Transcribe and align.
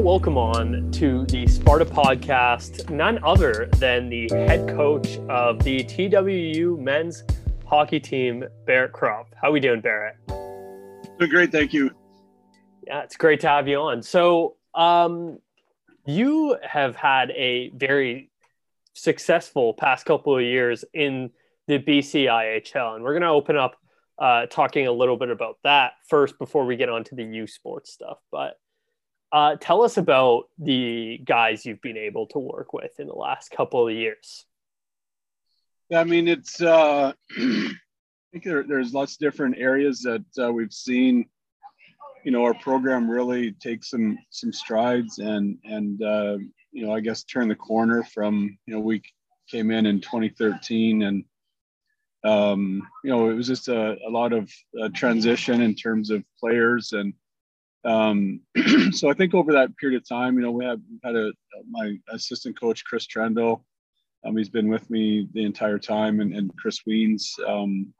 now 0.00 0.06
welcome 0.06 0.38
on 0.38 0.90
to 0.90 1.26
the 1.26 1.46
Sparta 1.46 1.84
podcast, 1.84 2.88
none 2.88 3.22
other 3.22 3.68
than 3.76 4.08
the 4.08 4.28
head 4.30 4.66
coach 4.68 5.18
of 5.28 5.62
the 5.62 5.84
TWU 5.84 6.78
men's 6.78 7.22
hockey 7.66 8.00
team, 8.00 8.44
Barrett 8.66 8.92
Kropf. 8.92 9.26
How 9.40 9.48
are 9.48 9.52
we 9.52 9.60
doing, 9.60 9.82
Barrett? 9.82 10.16
Doing 10.26 11.30
great, 11.30 11.52
thank 11.52 11.74
you. 11.74 11.90
Yeah, 12.86 13.02
it's 13.02 13.16
great 13.16 13.40
to 13.40 13.48
have 13.48 13.68
you 13.68 13.76
on. 13.76 14.02
So, 14.02 14.56
um, 14.74 15.38
you 16.06 16.56
have 16.62 16.96
had 16.96 17.30
a 17.32 17.70
very 17.74 18.30
successful 18.94 19.74
past 19.74 20.06
couple 20.06 20.34
of 20.34 20.42
years 20.42 20.82
in 20.94 21.30
the 21.66 21.78
BCIHL, 21.78 22.94
and 22.94 23.04
we're 23.04 23.12
going 23.12 23.22
to 23.22 23.28
open 23.28 23.56
up 23.58 23.76
uh, 24.18 24.46
talking 24.46 24.86
a 24.86 24.92
little 24.92 25.18
bit 25.18 25.30
about 25.30 25.58
that 25.64 25.92
first 26.08 26.38
before 26.38 26.64
we 26.64 26.76
get 26.76 26.88
on 26.88 27.04
to 27.04 27.14
the 27.14 27.24
U 27.24 27.46
Sports 27.46 27.92
stuff. 27.92 28.18
But 28.32 28.56
uh, 29.32 29.56
tell 29.60 29.82
us 29.82 29.96
about 29.96 30.44
the 30.58 31.18
guys 31.24 31.64
you've 31.64 31.82
been 31.82 31.96
able 31.96 32.26
to 32.28 32.38
work 32.38 32.72
with 32.72 32.98
in 32.98 33.06
the 33.06 33.14
last 33.14 33.50
couple 33.50 33.86
of 33.86 33.94
years. 33.94 34.44
I 35.94 36.04
mean, 36.04 36.28
it's, 36.28 36.60
uh, 36.60 37.12
I 37.38 37.72
think 38.32 38.44
there, 38.44 38.64
there's 38.64 38.94
lots 38.94 39.14
of 39.14 39.18
different 39.18 39.56
areas 39.58 40.00
that 40.02 40.24
uh, 40.40 40.52
we've 40.52 40.72
seen, 40.72 41.26
you 42.24 42.30
know, 42.30 42.44
our 42.44 42.54
program 42.54 43.10
really 43.10 43.52
take 43.52 43.84
some, 43.84 44.18
some 44.30 44.52
strides 44.52 45.18
and, 45.18 45.58
and, 45.64 46.02
uh, 46.02 46.38
you 46.72 46.86
know, 46.86 46.92
I 46.92 47.00
guess 47.00 47.24
turn 47.24 47.48
the 47.48 47.56
corner 47.56 48.04
from, 48.04 48.56
you 48.66 48.74
know, 48.74 48.80
we 48.80 49.02
came 49.50 49.70
in 49.70 49.86
in 49.86 50.00
2013 50.00 51.02
and, 51.02 51.24
um, 52.22 52.86
you 53.02 53.10
know, 53.10 53.30
it 53.30 53.34
was 53.34 53.46
just 53.46 53.68
a, 53.68 53.96
a 54.06 54.10
lot 54.10 54.32
of 54.32 54.50
uh, 54.80 54.88
transition 54.94 55.60
in 55.60 55.74
terms 55.74 56.10
of 56.10 56.22
players 56.38 56.92
and, 56.92 57.14
um, 57.84 58.40
so 58.92 59.10
I 59.10 59.14
think 59.14 59.34
over 59.34 59.52
that 59.52 59.76
period 59.76 60.00
of 60.00 60.08
time, 60.08 60.36
you 60.36 60.42
know, 60.42 60.50
we 60.50 60.64
have 60.64 60.80
had 61.04 61.16
a 61.16 61.32
my 61.68 61.96
assistant 62.10 62.58
coach 62.58 62.84
Chris 62.84 63.06
Trendle. 63.06 63.64
Um, 64.24 64.36
he's 64.36 64.50
been 64.50 64.68
with 64.68 64.88
me 64.90 65.28
the 65.32 65.44
entire 65.44 65.78
time, 65.78 66.20
and, 66.20 66.34
and 66.34 66.54
Chris 66.56 66.80
Weens. 66.86 67.38
Um, 67.46 67.92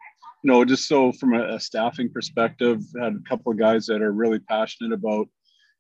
you 0.42 0.50
know, 0.50 0.64
just 0.64 0.86
so 0.86 1.12
from 1.12 1.34
a, 1.34 1.54
a, 1.54 1.60
staffing 1.60 2.10
perspective, 2.10 2.82
had 2.98 3.14
a 3.14 3.28
couple 3.28 3.52
of 3.52 3.58
guys 3.58 3.86
that 3.86 4.02
are 4.02 4.12
really 4.12 4.38
passionate 4.38 4.92
about 4.92 5.28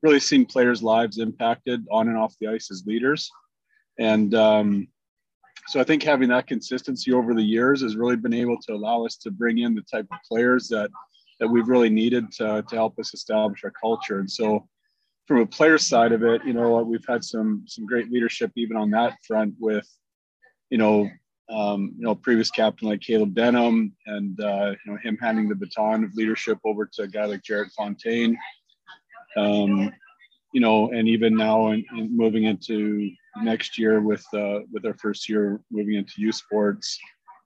really 0.02 0.20
seeing 0.20 0.46
players' 0.46 0.82
lives 0.82 1.18
impacted 1.18 1.86
on 1.90 2.08
and 2.08 2.16
off 2.16 2.34
the 2.40 2.48
ice 2.48 2.70
as 2.70 2.84
leaders, 2.86 3.30
and 3.98 4.34
um, 4.34 4.88
so 5.66 5.78
I 5.78 5.84
think 5.84 6.02
having 6.02 6.30
that 6.30 6.46
consistency 6.46 7.12
over 7.12 7.34
the 7.34 7.42
years 7.42 7.82
has 7.82 7.96
really 7.96 8.16
been 8.16 8.34
able 8.34 8.58
to 8.62 8.72
allow 8.72 9.04
us 9.04 9.16
to 9.18 9.30
bring 9.30 9.58
in 9.58 9.74
the 9.74 9.82
type 9.82 10.06
of 10.10 10.18
players 10.26 10.68
that 10.68 10.90
that 11.40 11.48
we've 11.48 11.68
really 11.68 11.90
needed 11.90 12.30
to, 12.32 12.62
to 12.68 12.74
help 12.74 12.98
us 12.98 13.14
establish 13.14 13.64
our 13.64 13.72
culture. 13.72 14.20
And 14.20 14.30
so, 14.30 14.68
from 15.26 15.40
a 15.40 15.46
player 15.46 15.78
side 15.78 16.12
of 16.12 16.22
it, 16.22 16.44
you 16.44 16.52
know, 16.52 16.82
we've 16.82 17.06
had 17.08 17.24
some 17.24 17.64
some 17.66 17.86
great 17.86 18.10
leadership 18.10 18.52
even 18.56 18.76
on 18.76 18.90
that 18.90 19.16
front 19.26 19.54
with, 19.58 19.88
you 20.70 20.78
know, 20.78 21.08
um, 21.50 21.94
you 21.96 22.04
know, 22.04 22.14
previous 22.14 22.50
captain 22.50 22.88
like 22.88 23.00
Caleb 23.00 23.34
Denham, 23.34 23.94
and 24.06 24.40
uh, 24.40 24.74
you 24.84 24.92
know 24.92 24.98
him 25.02 25.18
handing 25.20 25.48
the 25.48 25.54
baton 25.54 26.04
of 26.04 26.14
leadership 26.14 26.58
over 26.64 26.88
to 26.94 27.02
a 27.02 27.08
guy 27.08 27.24
like 27.24 27.42
Jared 27.42 27.72
Fontaine. 27.72 28.38
Um, 29.36 29.92
you 30.52 30.60
know, 30.60 30.90
and 30.90 31.08
even 31.08 31.36
now 31.36 31.70
in, 31.70 31.84
in 31.96 32.16
moving 32.16 32.44
into 32.44 33.10
next 33.42 33.78
year 33.78 34.00
with 34.00 34.24
uh, 34.34 34.60
with 34.72 34.84
our 34.84 34.94
first 34.94 35.28
year 35.28 35.60
moving 35.70 35.94
into 35.94 36.14
U 36.18 36.32
Sports, 36.32 36.98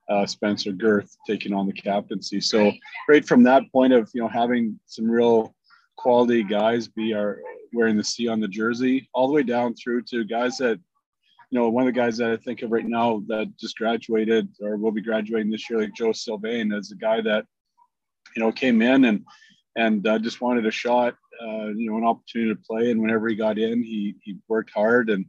uh, 0.09 0.27
Spencer 0.27 0.73
Girth 0.73 1.17
taking 1.27 1.53
on 1.53 1.67
the 1.67 1.73
captaincy. 1.73 2.41
So 2.41 2.73
right 3.09 3.27
from 3.27 3.43
that 3.45 3.71
point 3.73 3.93
of 3.93 4.11
you 4.15 4.23
know 4.23 4.29
having 4.29 4.79
some 4.87 5.11
real 5.11 5.55
quality 5.97 6.43
guys 6.43 6.89
be 6.89 7.15
our 7.15 7.41
wearing 7.73 7.97
the 7.97 8.05
C 8.05 8.29
on 8.29 8.41
the 8.41 8.49
jersey, 8.49 9.09
all 9.15 9.27
the 9.27 9.33
way 9.33 9.43
down 9.43 9.75
through 9.75 10.03
to 10.03 10.25
guys 10.25 10.59
that 10.59 10.79
you 11.51 11.59
know 11.59 11.69
one 11.69 11.87
of 11.87 11.95
the 11.95 12.01
guys 12.01 12.17
that 12.19 12.31
I 12.31 12.37
think 12.37 12.63
of 12.63 12.71
right 12.71 12.87
now 12.87 13.23
that 13.29 13.57
just 13.59 13.77
graduated 13.79 14.49
or 14.61 14.77
will 14.77 14.93
be 14.93 15.01
graduating 15.01 15.51
this 15.51 15.69
year, 15.69 15.81
like 15.81 15.95
Joe 15.95 16.13
Sylvain, 16.13 16.73
as 16.73 16.91
a 16.91 16.97
guy 16.97 17.21
that 17.23 17.47
you 18.37 18.43
know 18.43 18.53
came 18.53 18.83
in 18.83 19.05
and 19.07 19.25
and 19.77 20.07
uh, 20.07 20.19
just 20.19 20.41
wanted 20.41 20.67
a 20.67 20.71
shot, 20.71 21.15
uh, 21.43 21.67
you 21.69 21.91
know, 21.91 21.99
an 21.99 22.05
opportunity 22.05 22.55
to 22.55 22.61
play. 22.61 22.91
And 22.91 23.01
whenever 23.01 23.29
he 23.29 23.35
got 23.35 23.59
in, 23.59 23.83
he 23.83 24.15
he 24.23 24.37
worked 24.49 24.71
hard. 24.75 25.11
And 25.11 25.27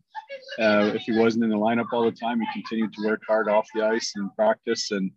uh, 0.60 0.92
if 0.94 1.04
he 1.04 1.18
wasn't 1.18 1.44
in 1.44 1.50
the 1.50 1.58
lineup 1.58 1.88
all 1.92 2.04
the 2.04 2.12
time, 2.12 2.40
he 2.40 2.48
continued 2.54 2.94
to 2.94 3.06
work 3.06 3.22
hard 3.28 3.50
off 3.50 3.68
the 3.74 3.84
ice 3.84 4.14
and 4.16 4.34
practice. 4.36 4.92
And 4.92 5.12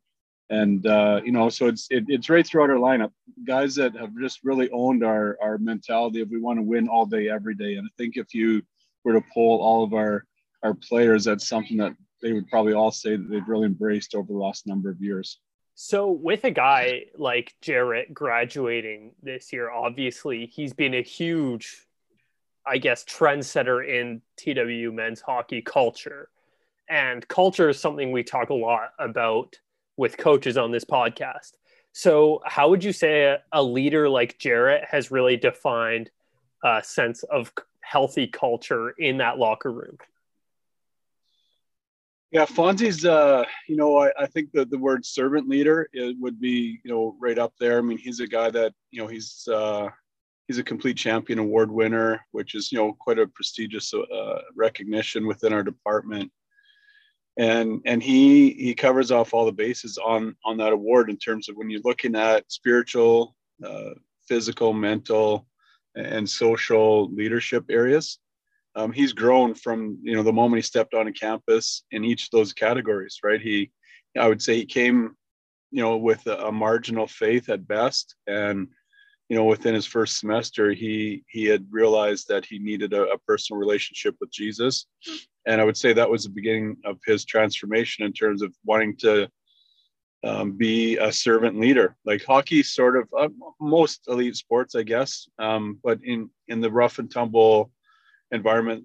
and 0.51 0.87
uh, 0.87 1.21
you 1.25 1.33
know, 1.33 1.49
so 1.49 1.67
it's 1.67 1.87
it, 1.91 2.05
it's 2.09 2.31
right 2.31 2.47
throughout 2.47 2.71
our 2.71 2.77
lineup. 2.77 3.13
Guys 3.47 3.75
that 3.77 3.95
have 3.97 4.11
just 4.21 4.41
really 4.45 4.71
owned 4.71 5.05
our 5.05 5.37
our 5.43 5.59
mentality 5.59 6.21
of 6.21 6.31
we 6.31 6.41
want 6.41 6.59
to 6.59 6.63
win 6.63 6.89
all 6.89 7.07
day, 7.07 7.29
every 7.29 7.55
day. 7.55 7.75
And 7.75 7.87
I 7.87 7.93
think 7.97 8.17
if 8.17 8.35
you 8.35 8.63
were 9.05 9.13
to 9.13 9.25
poll 9.33 9.61
all 9.63 9.85
of 9.85 9.93
our 9.93 10.25
our 10.63 10.75
players, 10.75 11.25
that's 11.25 11.49
something 11.49 11.77
that 11.79 11.95
they 12.23 12.33
would 12.33 12.49
probably 12.49 12.73
all 12.73 12.91
say 12.91 13.17
that 13.17 13.31
they've 13.31 13.49
really 13.49 13.67
embraced 13.67 14.15
over 14.15 14.33
the 14.33 14.39
last 14.39 14.67
number 14.67 14.91
of 14.91 15.01
years. 15.01 15.39
So, 15.81 16.11
with 16.11 16.43
a 16.43 16.51
guy 16.51 17.05
like 17.17 17.55
Jarrett 17.61 18.13
graduating 18.13 19.13
this 19.23 19.53
year, 19.53 19.71
obviously 19.71 20.47
he's 20.47 20.73
been 20.73 20.95
a 20.95 21.03
huge, 21.03 21.87
I 22.69 22.79
guess, 22.79 23.05
trendsetter 23.05 23.87
in 23.87 24.23
TW 24.37 24.93
men's 24.93 25.21
hockey 25.21 25.63
culture. 25.63 26.29
And 26.89 27.27
culture 27.29 27.69
is 27.69 27.81
something 27.81 28.13
we 28.13 28.23
talk 28.23 28.51
a 28.51 28.55
lot 28.55 28.91
about 28.99 29.57
with 29.97 30.17
coaches 30.17 30.57
on 30.57 30.71
this 30.71 30.85
podcast. 30.85 31.53
So, 31.93 32.41
how 32.45 32.71
would 32.71 32.85
you 32.85 32.93
say 32.93 33.25
a, 33.25 33.39
a 33.53 33.63
leader 33.63 34.09
like 34.09 34.39
Jarrett 34.39 34.85
has 34.89 35.11
really 35.11 35.37
defined 35.37 36.11
a 36.65 36.83
sense 36.83 37.23
of 37.25 37.53
healthy 37.81 38.27
culture 38.27 38.91
in 38.91 39.19
that 39.19 39.39
locker 39.39 39.73
room? 39.73 39.99
Yeah, 42.31 42.45
Fonzie's, 42.45 43.07
uh, 43.07 43.45
you 43.69 43.77
know, 43.77 43.97
I, 43.97 44.13
I 44.19 44.27
think 44.27 44.53
that 44.53 44.69
the 44.71 44.77
word 44.77 45.07
servant 45.07 45.49
leader 45.49 45.89
it 45.95 46.15
would 46.21 46.39
be, 46.39 46.79
you 46.85 46.91
know, 46.91 47.17
right 47.19 47.39
up 47.39 47.55
there. 47.59 47.79
I 47.79 47.81
mean, 47.81 47.97
he's 47.97 48.21
a 48.21 48.27
guy 48.27 48.51
that, 48.51 48.75
you 48.91 49.01
know, 49.01 49.09
he's 49.09 49.49
uh, 49.51 49.89
he's 50.49 50.59
a 50.59 50.65
complete 50.65 50.97
champion 50.97 51.39
award 51.39 51.71
winner, 51.71 52.21
which 52.33 52.57
is, 52.57 52.73
you 52.73 52.79
know, 52.79 52.97
quite 52.99 53.21
a 53.21 53.29
prestigious 53.29 53.95
uh, 53.95 54.41
recognition 54.57 55.27
within 55.27 55.53
our 55.53 55.63
department. 55.63 56.33
And 57.39 57.81
and 57.85 58.03
he 58.03 58.51
he 58.55 58.75
covers 58.75 59.13
off 59.13 59.33
all 59.33 59.47
the 59.47 59.53
bases 59.53 59.97
on 59.97 60.35
on 60.45 60.57
that 60.57 60.73
award 60.73 61.09
in 61.09 61.17
terms 61.17 61.49
of 61.49 61.55
when 61.57 61.71
you're 61.71 61.81
looking 61.85 62.17
at 62.17 62.51
spiritual, 62.51 63.37
uh, 63.65 63.91
physical, 64.27 64.73
mental, 64.73 65.47
and 65.95 66.29
social 66.29 67.13
leadership 67.15 67.67
areas 67.71 68.19
um, 68.79 68.93
he's 68.93 69.13
grown 69.13 69.55
from 69.55 69.99
you 70.03 70.15
know 70.15 70.23
the 70.23 70.33
moment 70.33 70.59
he 70.59 70.63
stepped 70.63 70.95
on 70.95 71.09
a 71.09 71.13
campus 71.13 71.83
in 71.91 72.05
each 72.05 72.25
of 72.25 72.31
those 72.31 72.53
categories 72.53 73.19
right 73.25 73.41
he 73.41 73.71
i 74.19 74.29
would 74.29 74.41
say 74.41 74.55
he 74.57 74.65
came 74.65 75.17
you 75.71 75.83
know 75.83 75.97
with 75.97 76.27
a, 76.27 76.47
a, 76.47 76.53
marginal 76.53 77.07
faith 77.07 77.49
at 77.49 77.67
best 77.67 78.15
and 78.27 78.69
you 79.29 79.37
know 79.37 79.45
within 79.45 79.75
his 79.75 79.87
first 79.87 80.19
semester 80.19 80.73
he 80.73 81.23
he 81.29 81.45
had 81.45 81.67
realized 81.71 82.29
that 82.29 82.45
he 82.45 82.59
needed 82.59 82.93
a, 82.93 83.03
a 83.13 83.19
personal 83.19 83.59
relationship 83.61 84.17
with 84.21 84.31
jesus. 84.31 84.87
And 85.47 85.61
i 85.61 85.65
would 85.65 85.77
say 85.77 85.93
that 85.93 86.11
was 86.11 86.25
the 86.25 86.31
beginning 86.31 86.77
of 86.85 86.99
his 87.07 87.25
transformation 87.25 88.05
in 88.05 88.13
terms 88.13 88.43
of 88.43 88.55
wanting 88.65 88.97
to 88.99 89.29
um, 90.25 90.57
be 90.57 90.97
a 90.97 91.13
servant 91.13 91.61
leader. 91.61 91.97
Like 92.05 92.25
hockey 92.25 92.65
sort 92.65 92.97
of 92.97 93.09
uh, 93.17 93.29
most 93.61 94.09
elite 94.09 94.37
sports 94.37 94.75
i 94.75 94.83
guess. 94.83 95.29
Um, 95.39 95.79
but 95.83 96.01
in 96.03 96.31
in 96.49 96.61
the 96.61 96.71
rough 96.71 96.99
and 96.99 97.11
tumble 97.11 97.71
environment, 98.31 98.85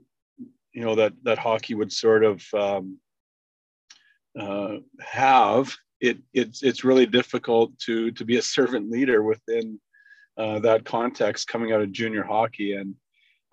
you 0.74 0.84
know, 0.84 0.96
that 0.96 1.14
that 1.24 1.38
hockey 1.38 1.76
would 1.76 1.92
sort 1.92 2.24
of 2.24 2.44
um, 2.54 2.98
uh, 4.40 4.78
have, 5.00 5.76
it 6.00 6.18
it's 6.34 6.64
it's 6.64 6.84
really 6.84 7.06
difficult 7.06 7.78
to 7.80 8.12
to 8.12 8.26
be 8.26 8.38
a 8.38 8.42
servant 8.42 8.90
leader 8.90 9.24
within 9.24 9.80
uh, 10.38 10.60
that 10.60 10.86
context 10.86 11.48
coming 11.48 11.72
out 11.72 11.82
of 11.82 11.92
junior 11.92 12.24
hockey. 12.24 12.74
And 12.74 12.96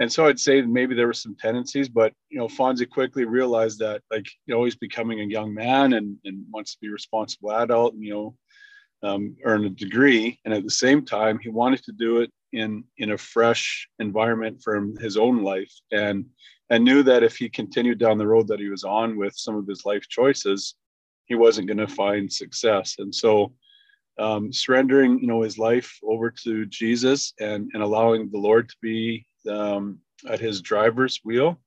and 0.01 0.11
so 0.11 0.27
I'd 0.27 0.41
say 0.41 0.63
maybe 0.63 0.95
there 0.95 1.07
were 1.07 1.13
some 1.13 1.37
tendencies, 1.37 1.89
but 1.89 2.15
you 2.31 2.39
know, 2.39 2.49
Fonzie 2.49 2.89
quickly 2.89 3.27
realized 3.27 3.79
that 3.81 4.03
like 4.11 4.27
you 4.47 4.55
know 4.55 4.65
he's 4.65 4.77
becoming 4.77 5.21
a 5.21 5.25
young 5.25 5.53
man 5.53 5.93
and, 5.95 6.17
and 6.25 6.45
wants 6.51 6.73
to 6.73 6.81
be 6.81 6.89
a 6.89 6.93
responsible 6.93 7.53
adult 7.53 7.95
and 7.95 8.03
you 8.03 8.15
know 8.15 8.35
um, 9.03 9.37
earn 9.45 9.67
a 9.67 9.71
degree, 9.71 10.41
and 10.45 10.55
at 10.55 10.65
the 10.65 10.71
same 10.71 11.05
time 11.05 11.39
he 11.39 11.49
wanted 11.49 11.83
to 11.85 11.93
do 11.93 12.21
it 12.21 12.31
in 12.53 12.85
in 12.99 13.13
a 13.13 13.19
fresh 13.19 13.89
environment 13.99 14.63
from 14.63 14.97
his 14.97 15.17
own 15.17 15.43
life. 15.43 15.73
And 15.93 16.27
and 16.71 16.85
knew 16.85 17.03
that 17.03 17.25
if 17.25 17.37
he 17.37 17.49
continued 17.49 17.99
down 17.99 18.17
the 18.17 18.27
road 18.27 18.47
that 18.47 18.61
he 18.61 18.69
was 18.69 18.85
on 18.85 19.17
with 19.17 19.35
some 19.37 19.57
of 19.57 19.67
his 19.67 19.85
life 19.85 20.09
choices 20.09 20.77
he 21.31 21.37
wasn't 21.37 21.69
going 21.69 21.79
to 21.79 21.87
find 21.87 22.31
success. 22.31 22.97
And 22.99 23.15
so 23.15 23.53
um, 24.21 24.53
surrendering 24.53 25.19
you 25.19 25.27
know 25.27 25.43
his 25.43 25.59
life 25.59 25.99
over 26.03 26.31
to 26.31 26.67
jesus 26.67 27.33
and 27.41 27.71
and 27.75 27.83
allowing 27.83 28.31
the 28.31 28.39
lord 28.39 28.69
to 28.69 28.77
be 28.83 29.27
um, 29.49 29.99
at 30.29 30.41
his 30.41 30.61
driver's 30.61 31.21
wheel 31.25 31.59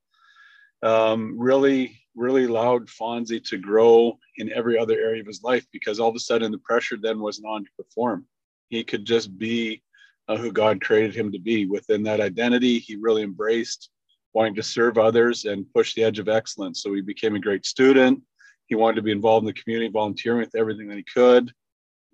um, 0.83 1.37
really 1.37 1.99
really 2.15 2.45
allowed 2.45 2.87
fonzie 2.87 3.43
to 3.43 3.57
grow 3.57 4.17
in 4.37 4.51
every 4.53 4.77
other 4.77 4.99
area 4.99 5.21
of 5.21 5.27
his 5.27 5.43
life 5.43 5.65
because 5.71 5.99
all 5.99 6.09
of 6.09 6.15
a 6.15 6.19
sudden 6.19 6.51
the 6.51 6.57
pressure 6.59 6.97
then 7.01 7.19
wasn't 7.19 7.47
on 7.47 7.63
to 7.63 7.69
perform 7.77 8.25
he 8.69 8.83
could 8.83 9.05
just 9.05 9.37
be 9.37 9.81
uh, 10.27 10.37
who 10.37 10.51
God 10.51 10.81
created 10.81 11.15
him 11.15 11.31
to 11.31 11.39
be. 11.39 11.65
Within 11.65 12.03
that 12.03 12.21
identity, 12.21 12.79
he 12.79 12.95
really 12.95 13.23
embraced 13.23 13.89
wanting 14.33 14.55
to 14.55 14.63
serve 14.63 14.97
others 14.97 15.45
and 15.45 15.71
push 15.73 15.93
the 15.93 16.03
edge 16.03 16.19
of 16.19 16.27
excellence. 16.27 16.81
So 16.81 16.93
he 16.93 17.01
became 17.01 17.35
a 17.35 17.39
great 17.39 17.65
student. 17.65 18.21
He 18.65 18.75
wanted 18.75 18.95
to 18.95 19.01
be 19.03 19.11
involved 19.11 19.43
in 19.43 19.53
the 19.53 19.61
community, 19.61 19.91
volunteering 19.91 20.39
with 20.39 20.55
everything 20.55 20.87
that 20.87 20.97
he 20.97 21.03
could. 21.03 21.51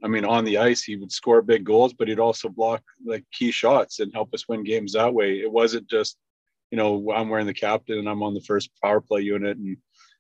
I 0.04 0.08
mean, 0.08 0.26
on 0.26 0.46
the 0.46 0.58
ice, 0.60 0.84
he 0.84 0.96
would 0.96 1.12
score 1.12 1.42
big 1.42 1.64
goals, 1.64 1.94
but 1.94 2.08
he'd 2.08 2.20
also 2.20 2.48
block 2.48 2.82
like 3.06 3.26
key 3.32 3.52
shots 3.52 4.00
and 4.00 4.14
help 4.14 4.34
us 4.34 4.48
win 4.48 4.64
games 4.64 4.94
that 4.94 5.14
way. 5.14 5.40
It 5.40 5.52
wasn't 5.52 5.90
just, 5.90 6.18
you 6.72 6.78
know, 6.78 7.12
I'm 7.12 7.30
wearing 7.30 7.48
the 7.48 7.54
captain 7.54 8.00
and 8.00 8.08
I'm 8.08 8.24
on 8.24 8.34
the 8.34 8.42
first 8.42 8.70
power 8.82 9.02
play 9.02 9.22
unit, 9.22 9.58
and 9.58 9.78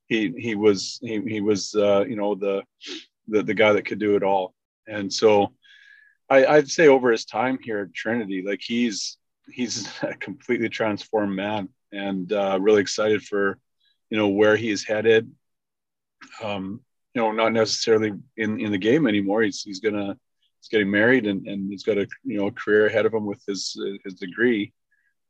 he 0.08 0.34
he 0.38 0.56
was 0.56 1.00
he 1.02 1.22
he 1.22 1.40
was 1.42 1.74
uh, 1.76 2.04
you 2.08 2.16
know 2.16 2.36
the, 2.36 2.64
the 3.28 3.44
the 3.44 3.54
guy 3.54 3.74
that 3.74 3.86
could 3.86 4.00
do 4.00 4.16
it 4.16 4.24
all. 4.24 4.54
And 4.88 5.14
so, 5.14 5.54
I, 6.30 6.46
I'd 6.46 6.70
say 6.70 6.88
over 6.88 7.12
his 7.12 7.26
time 7.26 7.60
here 7.62 7.80
at 7.82 7.94
Trinity, 7.94 8.44
like 8.46 8.62
he's 8.62 9.18
he's 9.50 9.88
a 10.02 10.16
completely 10.16 10.70
transformed 10.70 11.36
man, 11.36 11.70
and 11.94 12.32
uh, 12.34 12.58
really 12.60 12.82
excited 12.82 13.24
for 13.24 13.60
you 14.10 14.18
know 14.18 14.28
where 14.28 14.58
he's 14.58 14.84
headed. 14.84 15.32
Um, 16.44 16.82
you 17.14 17.22
know, 17.22 17.32
not 17.32 17.54
necessarily 17.54 18.14
in, 18.38 18.60
in 18.60 18.72
the 18.72 18.78
game 18.78 19.08
anymore. 19.08 19.42
He's, 19.42 19.62
he's 19.62 19.80
gonna, 19.80 20.18
he's 20.60 20.70
getting 20.70 20.92
married 20.92 21.26
and, 21.26 21.48
and 21.48 21.70
he's 21.72 21.84
got 21.84 21.98
a, 21.98 22.08
you 22.24 22.38
know, 22.38 22.52
career 22.52 22.88
ahead 22.88 23.06
of 23.06 23.14
him 23.14 23.26
with 23.26 23.42
his, 23.48 23.76
his 24.04 24.14
degree. 24.16 24.74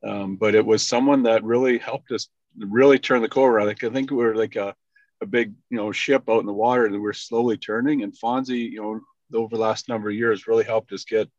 Um, 0.06 0.36
but 0.36 0.56
it 0.56 0.66
was 0.66 0.86
someone 0.86 1.24
that 1.24 1.44
really 1.44 1.78
helped 1.78 2.12
us 2.12 2.30
really 2.58 3.00
turn 3.00 3.22
the 3.22 3.30
corner. 3.30 3.66
Like, 3.66 3.84
I 3.84 3.90
think 3.90 4.12
we 4.12 4.24
are 4.24 4.36
like 4.36 4.56
a, 4.56 4.76
a 5.22 5.26
big, 5.26 5.54
you 5.70 5.78
know, 5.78 5.92
ship 5.92 6.24
out 6.30 6.40
in 6.40 6.46
the 6.46 6.54
water 6.54 6.90
that 6.90 7.00
we're 7.00 7.14
slowly 7.14 7.58
turning 7.58 8.04
and 8.04 8.14
Fonzie, 8.14 8.72
you 8.72 8.82
know, 8.82 9.02
over 9.38 9.56
the 9.56 9.62
last 9.62 9.90
number 9.90 10.10
of 10.10 10.16
years 10.16 10.48
really 10.48 10.64
helped 10.64 10.92
us 10.94 11.06
get, 11.06 11.30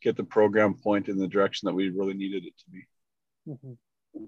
get 0.00 0.16
the 0.16 0.24
program 0.24 0.74
point 0.74 1.08
in 1.08 1.18
the 1.18 1.28
direction 1.28 1.66
that 1.66 1.74
we 1.74 1.88
really 1.90 2.14
needed 2.14 2.44
it 2.44 2.54
to 2.58 2.70
be. 2.70 2.86
Mm-hmm. 3.48 4.24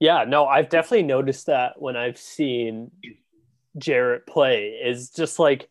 Yeah, 0.00 0.24
no, 0.28 0.46
I've 0.46 0.68
definitely 0.68 1.02
noticed 1.02 1.46
that 1.46 1.80
when 1.82 1.96
I've 1.96 2.18
seen 2.18 2.92
Jarrett 3.78 4.26
play 4.26 4.80
is 4.82 5.10
just 5.10 5.38
like 5.38 5.68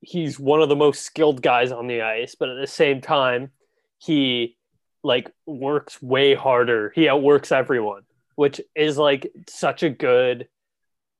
he's 0.00 0.38
one 0.38 0.62
of 0.62 0.68
the 0.68 0.76
most 0.76 1.02
skilled 1.02 1.42
guys 1.42 1.72
on 1.72 1.86
the 1.86 2.02
ice, 2.02 2.34
but 2.34 2.48
at 2.48 2.60
the 2.60 2.66
same 2.66 3.00
time, 3.00 3.50
he 3.98 4.56
like 5.02 5.30
works 5.46 6.00
way 6.02 6.34
harder. 6.34 6.92
He 6.94 7.08
outworks 7.08 7.52
everyone, 7.52 8.02
which 8.34 8.60
is 8.74 8.98
like 8.98 9.32
such 9.48 9.82
a 9.82 9.90
good 9.90 10.48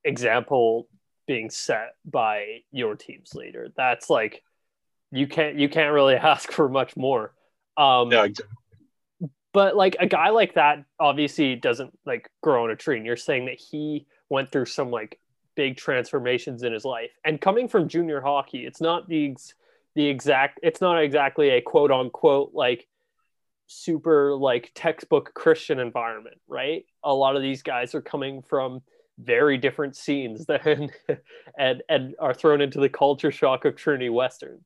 example 0.05 0.88
being 1.26 1.50
set 1.50 1.94
by 2.05 2.61
your 2.70 2.94
team's 2.94 3.35
leader. 3.35 3.69
That's 3.76 4.08
like 4.08 4.43
you 5.11 5.26
can't 5.26 5.56
you 5.58 5.69
can't 5.69 5.93
really 5.93 6.14
ask 6.32 6.53
for 6.53 6.69
much 6.69 6.97
more. 6.97 7.32
Um, 7.76 8.12
yeah, 8.12 8.25
exactly. 8.25 8.56
But 9.53 9.75
like 9.75 9.97
a 9.99 10.06
guy 10.06 10.31
like 10.31 10.55
that 10.55 10.85
obviously 11.00 11.56
doesn't 11.56 11.99
like 12.05 12.29
grow 12.43 12.64
on 12.64 12.70
a 12.70 12.76
tree. 12.76 12.99
And 12.99 13.06
you're 13.06 13.17
saying 13.17 13.47
that 13.47 13.58
he 13.58 14.06
went 14.29 14.53
through 14.53 14.67
some 14.67 14.91
like 14.91 15.19
big 15.56 15.76
transformations 15.76 16.62
in 16.62 16.73
his 16.73 16.85
life. 16.85 17.11
And 17.25 17.41
coming 17.41 17.69
from 17.69 17.88
junior 17.88 18.20
hockey, 18.20 18.67
it's 18.67 18.81
not 18.81 19.08
the 19.08 19.37
the 19.94 20.06
exact 20.06 20.61
it's 20.62 20.81
not 20.81 21.03
exactly 21.03 21.50
a 21.50 21.61
quote 21.61 21.91
unquote 21.91 22.53
like 22.55 22.87
super 23.67 24.37
like 24.37 24.70
textbook 24.75 25.32
Christian 25.35 25.81
environment, 25.81 26.37
right? 26.47 26.85
A 27.03 27.12
lot 27.12 27.35
of 27.35 27.43
these 27.43 27.62
guys 27.62 27.94
are 27.94 28.03
coming 28.03 28.43
from 28.43 28.82
very 29.19 29.56
different 29.56 29.97
scenes 29.97 30.47
than 30.47 30.91
and 31.58 31.82
and 31.88 32.14
are 32.20 32.35
thrown 32.35 32.61
into 32.61 32.79
the 32.79 32.88
culture 32.88 33.32
shock 33.32 33.64
of 33.64 33.75
Trinity 33.75 34.11
Western. 34.11 34.61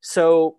So 0.00 0.58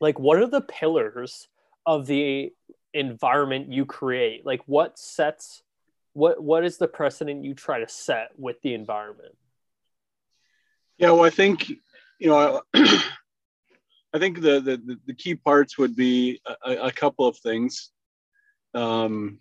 like 0.00 0.18
what 0.18 0.38
are 0.38 0.48
the 0.48 0.62
pillars 0.62 1.48
of 1.86 2.06
the 2.06 2.52
environment 2.94 3.70
you 3.70 3.84
create? 3.84 4.44
Like 4.44 4.62
what 4.66 4.98
sets 4.98 5.62
what 6.12 6.42
what 6.42 6.64
is 6.64 6.78
the 6.78 6.88
precedent 6.88 7.44
you 7.44 7.54
try 7.54 7.80
to 7.80 7.88
set 7.88 8.30
with 8.36 8.60
the 8.62 8.74
environment? 8.74 9.36
Yeah 10.98 11.12
well 11.12 11.24
i 11.24 11.30
think 11.30 11.68
you 12.18 12.28
know 12.28 12.62
i 12.74 14.18
think 14.18 14.40
the 14.40 14.60
the, 14.60 14.98
the 15.06 15.14
key 15.14 15.34
parts 15.34 15.78
would 15.78 15.96
be 15.96 16.40
a, 16.64 16.72
a 16.86 16.92
couple 16.92 17.26
of 17.26 17.36
things. 17.38 17.90
Um, 18.74 19.38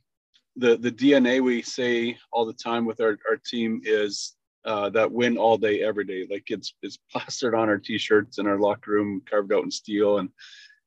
the 0.55 0.77
the 0.77 0.91
dna 0.91 1.41
we 1.41 1.61
say 1.61 2.17
all 2.31 2.45
the 2.45 2.53
time 2.53 2.85
with 2.85 2.99
our, 3.01 3.17
our 3.29 3.37
team 3.37 3.81
is 3.83 4.35
uh, 4.65 4.89
that 4.89 5.11
win 5.11 5.37
all 5.37 5.57
day 5.57 5.81
every 5.81 6.05
day. 6.05 6.27
Like 6.29 6.45
it's 6.49 6.73
it's 6.81 6.97
plastered 7.11 7.55
on 7.55 7.69
our 7.69 7.77
t-shirts 7.77 8.37
in 8.37 8.47
our 8.47 8.59
locker 8.59 8.91
room 8.91 9.21
carved 9.29 9.53
out 9.53 9.63
in 9.63 9.71
steel 9.71 10.19
and 10.19 10.29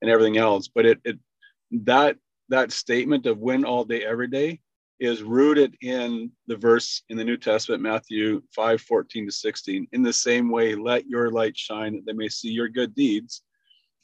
and 0.01 0.11
everything 0.11 0.37
else. 0.39 0.69
But 0.69 0.87
it 0.87 1.01
it 1.05 1.19
that 1.73 2.17
that 2.49 2.73
statement 2.73 3.27
of 3.27 3.39
win 3.39 3.65
all 3.65 3.85
day 3.85 4.05
every 4.05 4.29
day 4.29 4.61
is 5.03 5.25
rooted 5.25 5.77
in 5.81 6.31
the 6.47 6.57
verse 6.57 7.03
in 7.09 7.17
the 7.17 7.25
New 7.25 7.37
Testament, 7.37 7.83
Matthew 7.83 8.41
5 8.55 8.81
14 8.81 9.27
to 9.27 9.33
16. 9.33 9.89
In 9.91 10.03
the 10.03 10.13
same 10.13 10.49
way, 10.49 10.77
let 10.77 11.09
your 11.09 11.29
light 11.29 11.59
shine 11.59 11.95
that 11.95 12.07
they 12.07 12.13
may 12.13 12.29
see 12.29 12.51
your 12.51 12.69
good 12.69 12.95
deeds 12.95 13.43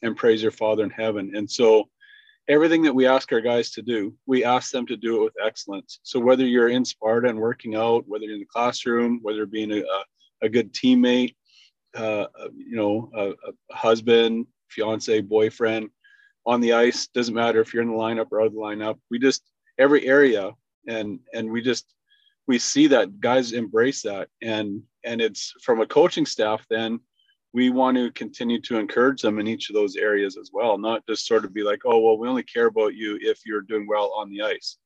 and 0.03 0.17
praise 0.17 0.43
your 0.43 0.51
Father 0.51 0.83
in 0.83 0.91
heaven. 0.91 1.37
And 1.37 1.49
so, 1.49 1.89
everything 2.49 2.83
that 2.83 2.95
we 2.95 3.07
ask 3.07 3.31
our 3.31 3.41
guys 3.41 3.71
to 3.73 3.83
do, 3.83 4.13
we 4.27 4.43
ask 4.45 4.73
them 4.73 4.87
to 4.87 4.97
do 4.97 5.19
it 5.21 5.25
with 5.27 5.35
excellence. 5.41 6.01
So, 6.03 6.19
whether 6.19 6.45
you're 6.45 6.71
in 6.71 6.85
Sparta 6.85 7.29
and 7.29 7.39
working 7.39 7.77
out, 7.77 8.03
whether 8.09 8.25
you're 8.25 8.35
in 8.35 8.41
the 8.41 8.47
classroom, 8.47 9.21
whether 9.23 9.47
being 9.47 9.71
a, 9.71 9.85
a 10.43 10.49
good 10.49 10.75
teammate, 10.75 11.37
uh, 11.95 12.27
you 12.57 12.75
know, 12.75 13.09
a, 13.15 13.29
a 13.31 13.77
husband, 13.77 14.49
fiance, 14.69 15.21
boyfriend, 15.21 15.91
on 16.45 16.61
the 16.61 16.73
ice, 16.73 17.07
doesn't 17.07 17.35
matter 17.35 17.61
if 17.61 17.73
you're 17.73 17.85
in 17.85 17.91
the 17.91 17.95
lineup 17.95 18.27
or 18.33 18.41
out 18.41 18.49
of 18.49 18.53
the 18.53 18.59
lineup. 18.59 18.99
We 19.13 19.21
just, 19.21 19.45
every 19.79 20.05
area 20.05 20.51
and 20.89 21.21
and 21.35 21.51
we 21.51 21.63
just 21.63 21.95
we 22.49 22.59
see 22.59 22.87
that 22.89 23.21
guys 23.21 23.53
embrace 23.53 24.03
that. 24.03 24.29
And 24.43 24.83
and 25.05 25.21
it's 25.21 25.53
from 25.63 25.81
a 25.81 25.87
coaching 25.87 26.27
staff 26.27 26.65
then 26.69 26.99
we 27.55 27.71
want 27.71 27.97
to 27.97 28.11
continue 28.13 28.61
to 28.61 28.77
encourage 28.77 29.23
them 29.23 29.39
in 29.39 29.47
each 29.47 29.71
of 29.71 29.75
those 29.75 29.97
areas 29.97 30.37
as 30.37 30.51
well 30.53 30.77
not 30.77 31.03
just 31.09 31.27
sort 31.27 31.47
of 31.47 31.55
be 31.55 31.63
like 31.63 31.81
oh 31.87 31.99
well 31.99 32.19
we 32.19 32.29
only 32.29 32.43
care 32.43 32.67
about 32.67 32.95
you 32.95 33.19
if 33.23 33.41
you're 33.47 33.63
doing 33.63 33.87
well 33.87 34.13
on 34.17 34.29
the 34.31 34.43
ice. 34.43 34.79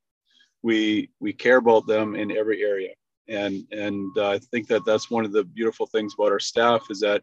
We 0.63 1.11
we 1.21 1.33
care 1.33 1.57
about 1.57 1.87
them 1.87 2.15
in 2.15 2.37
every 2.37 2.63
area. 2.63 2.91
And 3.29 3.65
and 3.73 4.11
uh, 4.19 4.31
i 4.31 4.39
think 4.39 4.67
that 4.69 4.85
that's 4.85 5.11
one 5.11 5.25
of 5.25 5.33
the 5.33 5.45
beautiful 5.45 5.87
things 5.87 6.15
about 6.19 6.33
our 6.33 6.41
staff 6.41 6.83
is 6.91 7.01
that 7.01 7.23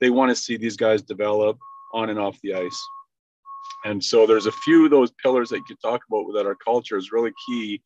they 0.00 0.10
want 0.10 0.30
to 0.30 0.36
see 0.36 0.56
these 0.56 0.76
guys 0.76 1.02
develop 1.02 1.58
on 1.92 2.10
and 2.10 2.18
off 2.18 2.38
the 2.42 2.54
ice. 2.54 2.82
And 3.84 4.02
so 4.02 4.26
there's 4.26 4.46
a 4.46 4.52
few 4.64 4.84
of 4.84 4.90
those 4.90 5.12
pillars 5.22 5.50
that 5.50 5.62
you 5.68 5.76
talk 5.76 6.00
about 6.08 6.32
that 6.34 6.46
our 6.46 6.56
culture 6.56 6.96
is 6.96 7.12
really 7.12 7.32
key 7.46 7.82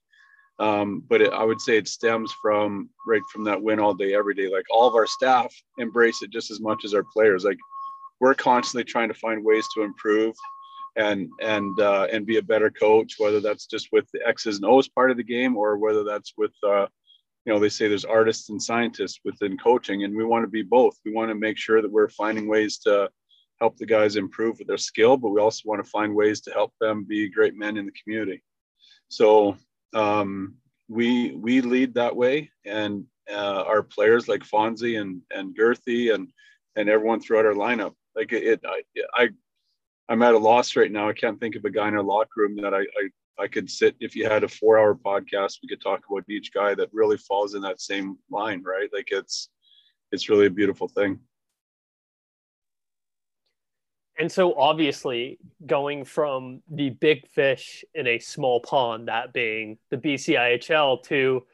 um, 0.59 1.05
but 1.09 1.21
it, 1.21 1.33
I 1.33 1.45
would 1.45 1.61
say 1.61 1.77
it 1.77 1.89
stems 1.89 2.33
from 2.43 2.91
right 3.07 3.23
from 3.33 3.45
that 3.45 3.63
win 3.63 3.79
all 3.79 3.95
day, 3.95 4.15
every 4.15 4.35
day. 4.35 4.49
Like 4.49 4.65
all 4.71 4.89
of 4.89 4.95
our 4.95 5.07
staff 5.07 5.55
embrace 5.79 6.23
it 6.23 6.31
just 6.31 6.51
as 6.51 6.61
much 6.61 6.85
as 6.85 6.95
our 6.95 7.05
players. 7.13 7.45
Like 7.45 7.59
we're 8.21 8.35
constantly 8.35 8.85
trying 8.85 9.09
to 9.09 9.15
find 9.15 9.45
ways 9.45 9.67
to 9.75 9.83
improve 9.83 10.35
and 10.97 11.31
and 11.41 11.79
uh, 11.81 12.09
and 12.13 12.27
be 12.27 12.39
a 12.39 12.43
better 12.43 12.71
coach, 12.71 13.15
whether 13.19 13.41
that's 13.41 13.67
just 13.67 13.89
with 13.93 14.07
the 14.13 14.27
X's 14.27 14.57
and 14.57 14.65
O's 14.65 14.89
part 14.89 15.11
of 15.11 15.17
the 15.17 15.23
game 15.23 15.57
or 15.57 15.79
whether 15.79 16.03
that's 16.03 16.33
with 16.37 16.53
uh, 16.67 16.87
you 17.45 17.53
know 17.53 17.61
they 17.61 17.69
say 17.69 17.87
there's 17.87 18.05
artists 18.05 18.51
and 18.51 18.61
scientists 18.61 19.21
within 19.25 19.57
coaching, 19.59 20.03
and 20.03 20.17
we 20.17 20.25
want 20.25 20.43
to 20.43 20.51
be 20.51 20.63
both. 20.63 20.97
We 21.05 21.13
want 21.13 21.31
to 21.31 21.37
make 21.37 21.57
sure 21.57 21.83
that 21.83 21.91
we're 21.91 22.09
finding 22.09 22.49
ways 22.49 22.79
to 22.79 23.09
help 23.61 23.77
the 23.77 23.87
guys 23.87 24.17
improve 24.17 24.59
with 24.59 24.69
their 24.69 24.77
skill, 24.77 25.17
but 25.17 25.31
we 25.31 25.41
also 25.41 25.63
want 25.65 25.85
to 25.85 25.91
find 25.91 26.15
ways 26.15 26.41
to 26.43 26.51
help 26.53 26.73
them 26.81 27.05
be 27.05 27.29
great 27.29 27.57
men 27.57 27.77
in 27.77 27.87
the 27.87 27.93
community. 28.03 28.43
So 29.09 29.57
um, 29.95 30.57
we 30.89 31.33
we 31.33 31.61
lead 31.61 31.95
that 31.95 32.17
way, 32.17 32.51
and 32.65 33.05
uh, 33.31 33.63
our 33.67 33.83
players 33.83 34.29
like 34.29 34.43
Fonzie 34.43 35.01
and 35.01 35.23
and 35.31 35.57
Girthy 35.57 36.15
and 36.15 36.31
and 36.77 36.89
everyone 36.89 37.21
throughout 37.21 37.47
our 37.47 37.55
lineup. 37.55 37.95
Like 38.15 38.33
it, 38.33 38.61
I, 38.65 38.83
I 39.15 39.29
I'm 40.09 40.23
at 40.23 40.35
a 40.35 40.39
loss 40.39 40.77
right 40.77 40.91
now. 40.91 41.09
I 41.09 41.13
can't 41.13 41.39
think 41.39 41.57
of 41.57 41.65
a 41.65 41.71
guy 41.71 41.89
in 41.89 41.95
our 41.95 42.03
locker 42.03 42.41
room 42.43 42.57
that 42.63 42.75
I, 42.75 42.81
I 42.81 43.09
I 43.39 43.47
could 43.47 43.71
sit 43.71 43.95
if 44.01 44.17
you 44.17 44.29
had 44.29 44.45
a 44.45 44.49
four 44.49 44.79
hour 44.79 44.95
podcast, 44.95 45.59
we 45.63 45.69
could 45.69 45.81
talk 45.81 46.03
about 46.11 46.25
each 46.29 46.53
guy 46.53 46.75
that 46.75 46.89
really 46.93 47.19
falls 47.19 47.55
in 47.55 47.63
that 47.63 47.81
same 47.81 48.19
line, 48.31 48.63
right? 48.63 48.89
Like 48.93 49.09
it's 49.11 49.51
it's 50.11 50.29
really 50.29 50.47
a 50.47 50.51
beautiful 50.51 50.89
thing. 50.89 51.21
And 54.19 54.31
so, 54.31 54.55
obviously, 54.55 55.39
going 55.65 56.05
from 56.05 56.61
the 56.69 56.91
big 56.91 57.29
fish 57.29 57.85
in 57.95 58.09
a 58.09 58.19
small 58.19 58.61
pond, 58.61 59.07
that 59.07 59.33
being 59.33 59.79
the 59.91 59.97
BCIHL, 59.97 61.05
to 61.05 61.45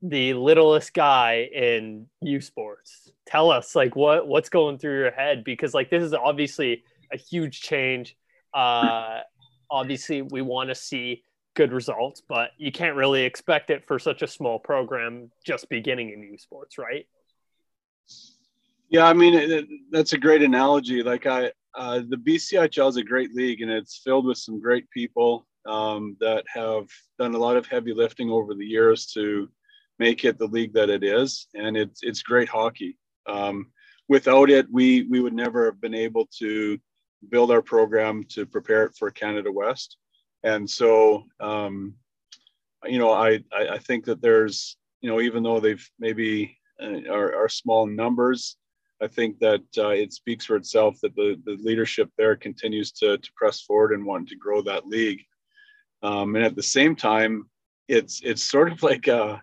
the 0.00 0.34
littlest 0.34 0.94
guy 0.94 1.48
in 1.52 2.06
U 2.20 2.40
Sports, 2.40 3.10
tell 3.26 3.50
us 3.50 3.74
like 3.74 3.96
what 3.96 4.28
what's 4.28 4.48
going 4.48 4.78
through 4.78 4.98
your 4.98 5.10
head 5.10 5.42
because 5.42 5.74
like 5.74 5.90
this 5.90 6.04
is 6.04 6.14
obviously 6.14 6.84
a 7.12 7.16
huge 7.16 7.60
change. 7.60 8.16
Uh, 8.52 9.20
obviously, 9.68 10.22
we 10.22 10.40
want 10.40 10.68
to 10.68 10.74
see 10.74 11.24
good 11.54 11.72
results, 11.72 12.22
but 12.28 12.50
you 12.58 12.70
can't 12.70 12.96
really 12.96 13.24
expect 13.24 13.70
it 13.70 13.84
for 13.86 13.98
such 13.98 14.22
a 14.22 14.28
small 14.28 14.58
program 14.60 15.32
just 15.44 15.68
beginning 15.68 16.10
in 16.10 16.22
U 16.22 16.38
Sports, 16.38 16.78
right? 16.78 17.06
Yeah, 18.88 19.06
I 19.06 19.14
mean 19.14 19.34
it, 19.34 19.66
that's 19.90 20.12
a 20.12 20.18
great 20.18 20.42
analogy. 20.42 21.02
Like 21.02 21.26
I, 21.26 21.50
uh, 21.76 22.00
the 22.08 22.16
BCIHL 22.16 22.88
is 22.88 22.96
a 22.96 23.02
great 23.02 23.34
league 23.34 23.62
and 23.62 23.70
it's 23.70 24.00
filled 24.04 24.26
with 24.26 24.38
some 24.38 24.60
great 24.60 24.88
people. 24.90 25.46
um, 25.66 26.16
that 26.20 26.44
have 26.52 26.88
done 27.18 27.34
a 27.34 27.38
lot 27.38 27.56
of 27.56 27.66
heavy 27.66 27.94
lifting 27.94 28.30
over 28.30 28.54
the 28.54 28.66
years 28.66 29.06
to 29.06 29.48
make 29.98 30.24
it 30.24 30.38
the 30.38 30.46
league 30.46 30.74
that 30.74 30.90
it 30.90 31.02
is, 31.04 31.46
and 31.54 31.76
it's 31.76 32.00
it's 32.02 32.22
great 32.22 32.48
hockey. 32.48 32.98
Um, 33.26 33.70
without 34.08 34.50
it, 34.50 34.66
we 34.70 35.02
we 35.04 35.20
would 35.20 35.34
never 35.34 35.64
have 35.66 35.80
been 35.80 35.94
able 35.94 36.26
to 36.38 36.78
build 37.30 37.50
our 37.50 37.62
program 37.62 38.24
to 38.24 38.44
prepare 38.44 38.84
it 38.84 38.94
for 38.98 39.10
Canada 39.10 39.50
West, 39.50 39.96
and 40.42 40.68
so 40.68 41.24
um, 41.40 41.94
you 42.84 42.98
know 42.98 43.12
I, 43.12 43.40
I, 43.52 43.68
I 43.72 43.78
think 43.78 44.04
that 44.06 44.20
there's 44.20 44.76
you 45.00 45.08
know 45.10 45.20
even 45.20 45.42
though 45.42 45.60
they've 45.60 45.88
maybe 45.98 46.58
uh, 46.82 47.10
are, 47.10 47.34
are 47.34 47.48
small 47.48 47.86
numbers. 47.86 48.56
I 49.04 49.08
think 49.08 49.38
that 49.40 49.62
uh, 49.76 49.90
it 49.90 50.14
speaks 50.14 50.46
for 50.46 50.56
itself 50.56 50.98
that 51.02 51.14
the, 51.14 51.38
the 51.44 51.58
leadership 51.60 52.10
there 52.16 52.36
continues 52.36 52.90
to, 52.92 53.18
to 53.18 53.30
press 53.36 53.60
forward 53.60 53.92
and 53.92 54.06
want 54.06 54.30
to 54.30 54.36
grow 54.36 54.62
that 54.62 54.86
league. 54.86 55.20
Um, 56.02 56.36
and 56.36 56.44
at 56.44 56.56
the 56.56 56.62
same 56.62 56.96
time, 56.96 57.50
it's 57.86 58.22
it's 58.24 58.42
sort 58.42 58.72
of 58.72 58.82
like 58.90 59.06
a, 59.06 59.42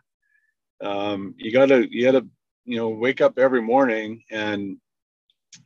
um, 0.84 1.36
you 1.38 1.52
gotta 1.52 1.88
you 1.92 2.04
gotta 2.04 2.26
you 2.66 2.78
know 2.78 2.90
wake 2.90 3.22
up 3.22 3.38
every 3.38 3.62
morning 3.62 4.24
and 4.32 4.78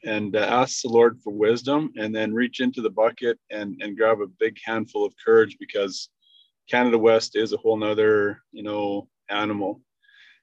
and 0.03 0.35
uh, 0.35 0.39
ask 0.39 0.81
the 0.81 0.89
Lord 0.89 1.17
for 1.23 1.31
wisdom, 1.31 1.93
and 1.95 2.13
then 2.13 2.33
reach 2.33 2.59
into 2.59 2.81
the 2.81 2.89
bucket 2.89 3.39
and 3.49 3.81
and 3.81 3.97
grab 3.97 4.19
a 4.19 4.27
big 4.39 4.57
handful 4.65 5.05
of 5.05 5.13
courage 5.23 5.55
because 5.57 6.09
Canada 6.69 6.97
West 6.97 7.37
is 7.37 7.53
a 7.53 7.57
whole 7.57 7.77
nother 7.77 8.41
you 8.51 8.63
know 8.63 9.07
animal 9.29 9.79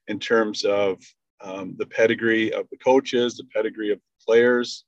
in 0.09 0.19
terms 0.19 0.65
of 0.65 0.99
um, 1.43 1.75
the 1.79 1.87
pedigree 1.87 2.53
of 2.53 2.69
the 2.71 2.77
coaches, 2.77 3.37
the 3.37 3.45
pedigree 3.55 3.93
of 3.93 3.99
the 3.99 4.25
players. 4.25 4.85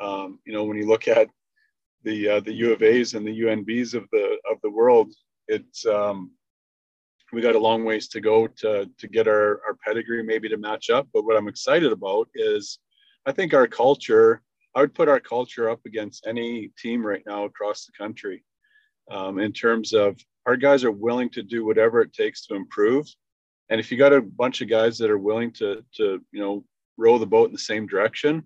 Um, 0.00 0.38
you 0.46 0.52
know, 0.52 0.64
when 0.64 0.76
you 0.76 0.86
look 0.86 1.08
at 1.08 1.28
the 2.04 2.28
uh, 2.28 2.40
the 2.40 2.52
U 2.52 2.72
of 2.72 2.82
A's 2.82 3.14
and 3.14 3.26
the 3.26 3.40
UNBs 3.40 3.94
of 3.94 4.08
the 4.12 4.38
of 4.50 4.58
the 4.62 4.70
world, 4.70 5.12
it's 5.48 5.84
um, 5.86 6.30
we 7.32 7.42
got 7.42 7.56
a 7.56 7.58
long 7.58 7.84
ways 7.84 8.08
to 8.08 8.20
go 8.20 8.46
to 8.46 8.88
to 8.96 9.08
get 9.08 9.28
our 9.28 9.60
our 9.66 9.76
pedigree 9.84 10.22
maybe 10.22 10.48
to 10.48 10.56
match 10.56 10.90
up. 10.90 11.08
But 11.12 11.24
what 11.24 11.36
I'm 11.36 11.48
excited 11.48 11.92
about 11.92 12.28
is, 12.34 12.78
I 13.26 13.32
think 13.32 13.54
our 13.54 13.66
culture. 13.66 14.42
I 14.74 14.82
would 14.82 14.94
put 14.94 15.08
our 15.08 15.18
culture 15.18 15.70
up 15.70 15.80
against 15.86 16.26
any 16.26 16.70
team 16.78 17.04
right 17.04 17.22
now 17.26 17.44
across 17.44 17.84
the 17.84 17.92
country, 17.98 18.44
um, 19.10 19.40
in 19.40 19.52
terms 19.52 19.92
of 19.92 20.16
our 20.46 20.56
guys 20.56 20.84
are 20.84 20.92
willing 20.92 21.30
to 21.30 21.42
do 21.42 21.64
whatever 21.64 22.00
it 22.00 22.12
takes 22.12 22.46
to 22.46 22.54
improve. 22.54 23.06
And 23.70 23.80
if 23.80 23.90
you 23.90 23.98
got 23.98 24.12
a 24.12 24.22
bunch 24.22 24.60
of 24.60 24.68
guys 24.68 24.98
that 24.98 25.10
are 25.10 25.18
willing 25.18 25.52
to 25.52 25.84
to 25.96 26.20
you 26.32 26.40
know 26.40 26.64
row 26.96 27.18
the 27.18 27.26
boat 27.26 27.48
in 27.48 27.52
the 27.52 27.58
same 27.58 27.86
direction, 27.86 28.42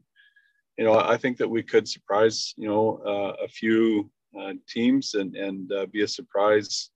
you 0.76 0.84
know 0.84 0.98
I 0.98 1.16
think 1.16 1.38
that 1.38 1.48
we 1.48 1.62
could 1.62 1.88
surprise 1.88 2.54
you 2.56 2.68
know 2.68 3.00
uh, 3.06 3.44
a 3.44 3.48
few 3.48 4.10
uh, 4.38 4.54
teams 4.68 5.14
and 5.14 5.36
and 5.36 5.72
uh, 5.72 5.86
be 5.86 6.02
a 6.02 6.08
surprise 6.08 6.90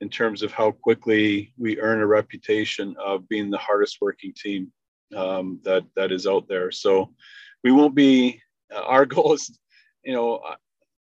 in 0.00 0.08
terms 0.08 0.42
of 0.42 0.52
how 0.52 0.70
quickly 0.70 1.52
we 1.58 1.78
earn 1.80 2.00
a 2.00 2.06
reputation 2.06 2.96
of 2.98 3.28
being 3.28 3.50
the 3.50 3.58
hardest 3.58 3.98
working 4.00 4.32
team 4.34 4.72
um, 5.14 5.60
that 5.64 5.84
that 5.96 6.12
is 6.12 6.26
out 6.26 6.48
there. 6.48 6.70
So 6.70 7.14
we 7.62 7.72
won't 7.72 7.94
be. 7.94 8.40
Uh, 8.74 8.82
our 8.94 9.04
goal 9.04 9.34
is, 9.34 9.58
you 10.04 10.14
know, 10.14 10.36
uh, 10.36 10.56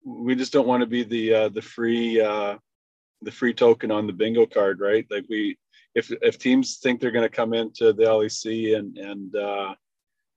we 0.05 0.35
just 0.35 0.53
don't 0.53 0.67
want 0.67 0.81
to 0.81 0.88
be 0.88 1.03
the 1.03 1.33
uh, 1.33 1.50
the 1.50 1.62
free 1.62 2.21
the 3.21 3.31
free 3.31 3.53
token 3.53 3.91
on 3.91 4.07
the 4.07 4.13
bingo 4.13 4.45
card, 4.45 4.79
right? 4.79 5.05
Like 5.09 5.25
we, 5.29 5.57
if 5.96 6.12
if 6.22 6.38
teams 6.38 6.78
think 6.78 7.00
they're 7.00 7.12
going 7.12 7.28
to 7.28 7.36
come 7.36 7.54
into 7.54 7.94
the 7.94 8.04
LEC 8.04 8.78
and 8.78 8.98
and 8.98 9.36
uh, 9.36 9.74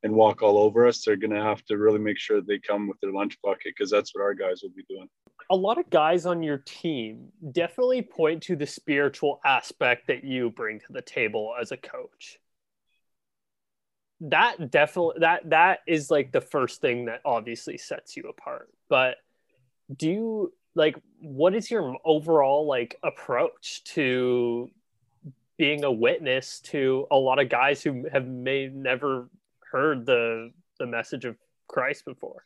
and 0.05 0.12
walk 0.12 0.43
all 0.43 0.57
over 0.57 0.87
us, 0.87 1.05
they're 1.05 1.17
going 1.17 1.33
to 1.33 1.43
have 1.43 1.65
to 1.67 1.77
really 1.77 1.99
make 1.99 2.19
sure 2.19 2.41
they 2.41 2.59
come 2.59 2.87
with 2.87 2.99
their 3.00 3.12
lunch 3.12 3.37
bucket 3.43 3.75
because 3.77 3.91
that's 3.91 4.15
what 4.15 4.23
our 4.23 4.35
guys 4.35 4.61
will 4.62 4.71
be 4.71 4.85
doing. 4.88 5.09
A 5.50 5.57
lot 5.57 5.79
of 5.79 5.91
guys 5.91 6.27
on 6.27 6.43
your 6.43 6.59
team 6.59 7.29
definitely 7.53 8.03
point 8.03 8.43
to 8.45 8.55
the 8.55 8.67
spiritual 8.67 9.41
aspect 9.45 10.07
that 10.07 10.23
you 10.23 10.50
bring 10.50 10.79
to 10.81 10.93
the 10.93 11.03
table 11.03 11.55
as 11.61 11.73
a 11.73 11.77
coach. 11.77 12.38
That 14.21 14.71
definitely 14.71 15.17
that 15.21 15.50
that 15.50 15.81
is 15.87 16.11
like 16.11 16.31
the 16.31 16.41
first 16.41 16.81
thing 16.81 17.07
that 17.07 17.21
obviously 17.25 17.79
sets 17.79 18.17
you 18.17 18.25
apart. 18.25 18.69
But 18.88 19.17
do 19.95 20.09
you 20.09 20.53
like 20.75 20.97
what 21.21 21.55
is 21.55 21.71
your 21.71 21.97
overall 22.05 22.67
like 22.67 22.97
approach 23.03 23.83
to 23.85 24.71
being 25.59 25.85
a 25.85 25.93
witness 25.93 26.61
to 26.61 27.07
a 27.11 27.17
lot 27.17 27.41
of 27.41 27.49
guys 27.49 27.83
who 27.83 28.07
have 28.11 28.27
may 28.27 28.69
never 28.69 29.29
heard 29.71 30.07
the 30.07 30.53
the 30.79 30.87
message 30.87 31.25
of 31.25 31.37
Christ 31.67 32.05
before. 32.05 32.45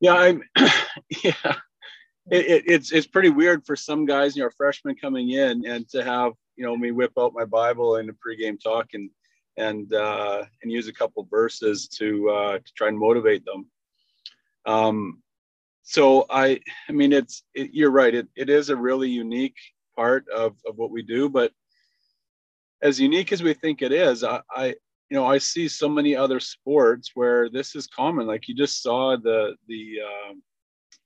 Yeah, 0.00 0.14
I'm. 0.14 0.42
yeah, 1.24 1.56
it, 2.30 2.46
it, 2.46 2.64
it's 2.66 2.92
it's 2.92 3.06
pretty 3.06 3.30
weird 3.30 3.66
for 3.66 3.74
some 3.74 4.06
guys, 4.06 4.36
you 4.36 4.42
know, 4.44 4.50
freshmen 4.56 4.94
coming 4.94 5.30
in, 5.30 5.66
and 5.66 5.88
to 5.90 6.04
have 6.04 6.32
you 6.56 6.64
know 6.64 6.76
me 6.76 6.92
whip 6.92 7.12
out 7.18 7.34
my 7.34 7.44
Bible 7.44 7.96
in 7.96 8.08
a 8.08 8.12
pregame 8.12 8.62
talk 8.62 8.88
and 8.94 9.10
and 9.56 9.92
uh, 9.92 10.44
and 10.62 10.70
use 10.72 10.86
a 10.88 10.92
couple 10.92 11.26
verses 11.28 11.88
to 11.88 12.30
uh, 12.30 12.58
to 12.58 12.72
try 12.76 12.88
and 12.88 12.98
motivate 12.98 13.44
them. 13.44 13.66
Um, 14.64 15.22
so 15.82 16.26
I, 16.28 16.60
I 16.88 16.92
mean, 16.92 17.12
it's 17.12 17.42
it, 17.54 17.70
you're 17.72 17.90
right. 17.90 18.14
It, 18.14 18.28
it 18.36 18.50
is 18.50 18.70
a 18.70 18.76
really 18.76 19.08
unique 19.08 19.56
part 19.98 20.28
of 20.28 20.54
of 20.64 20.76
what 20.76 20.92
we 20.92 21.02
do, 21.02 21.28
but 21.28 21.50
as 22.82 23.00
unique 23.00 23.32
as 23.32 23.42
we 23.42 23.52
think 23.52 23.82
it 23.82 23.92
is, 23.92 24.22
I, 24.22 24.40
I 24.54 24.66
you 25.10 25.16
know 25.16 25.26
I 25.26 25.38
see 25.38 25.66
so 25.66 25.88
many 25.88 26.14
other 26.14 26.38
sports 26.38 27.10
where 27.14 27.50
this 27.50 27.74
is 27.74 27.88
common. 27.88 28.26
Like 28.26 28.46
you 28.46 28.54
just 28.54 28.80
saw 28.80 29.16
the 29.16 29.56
the 29.66 29.82
um, 30.10 30.42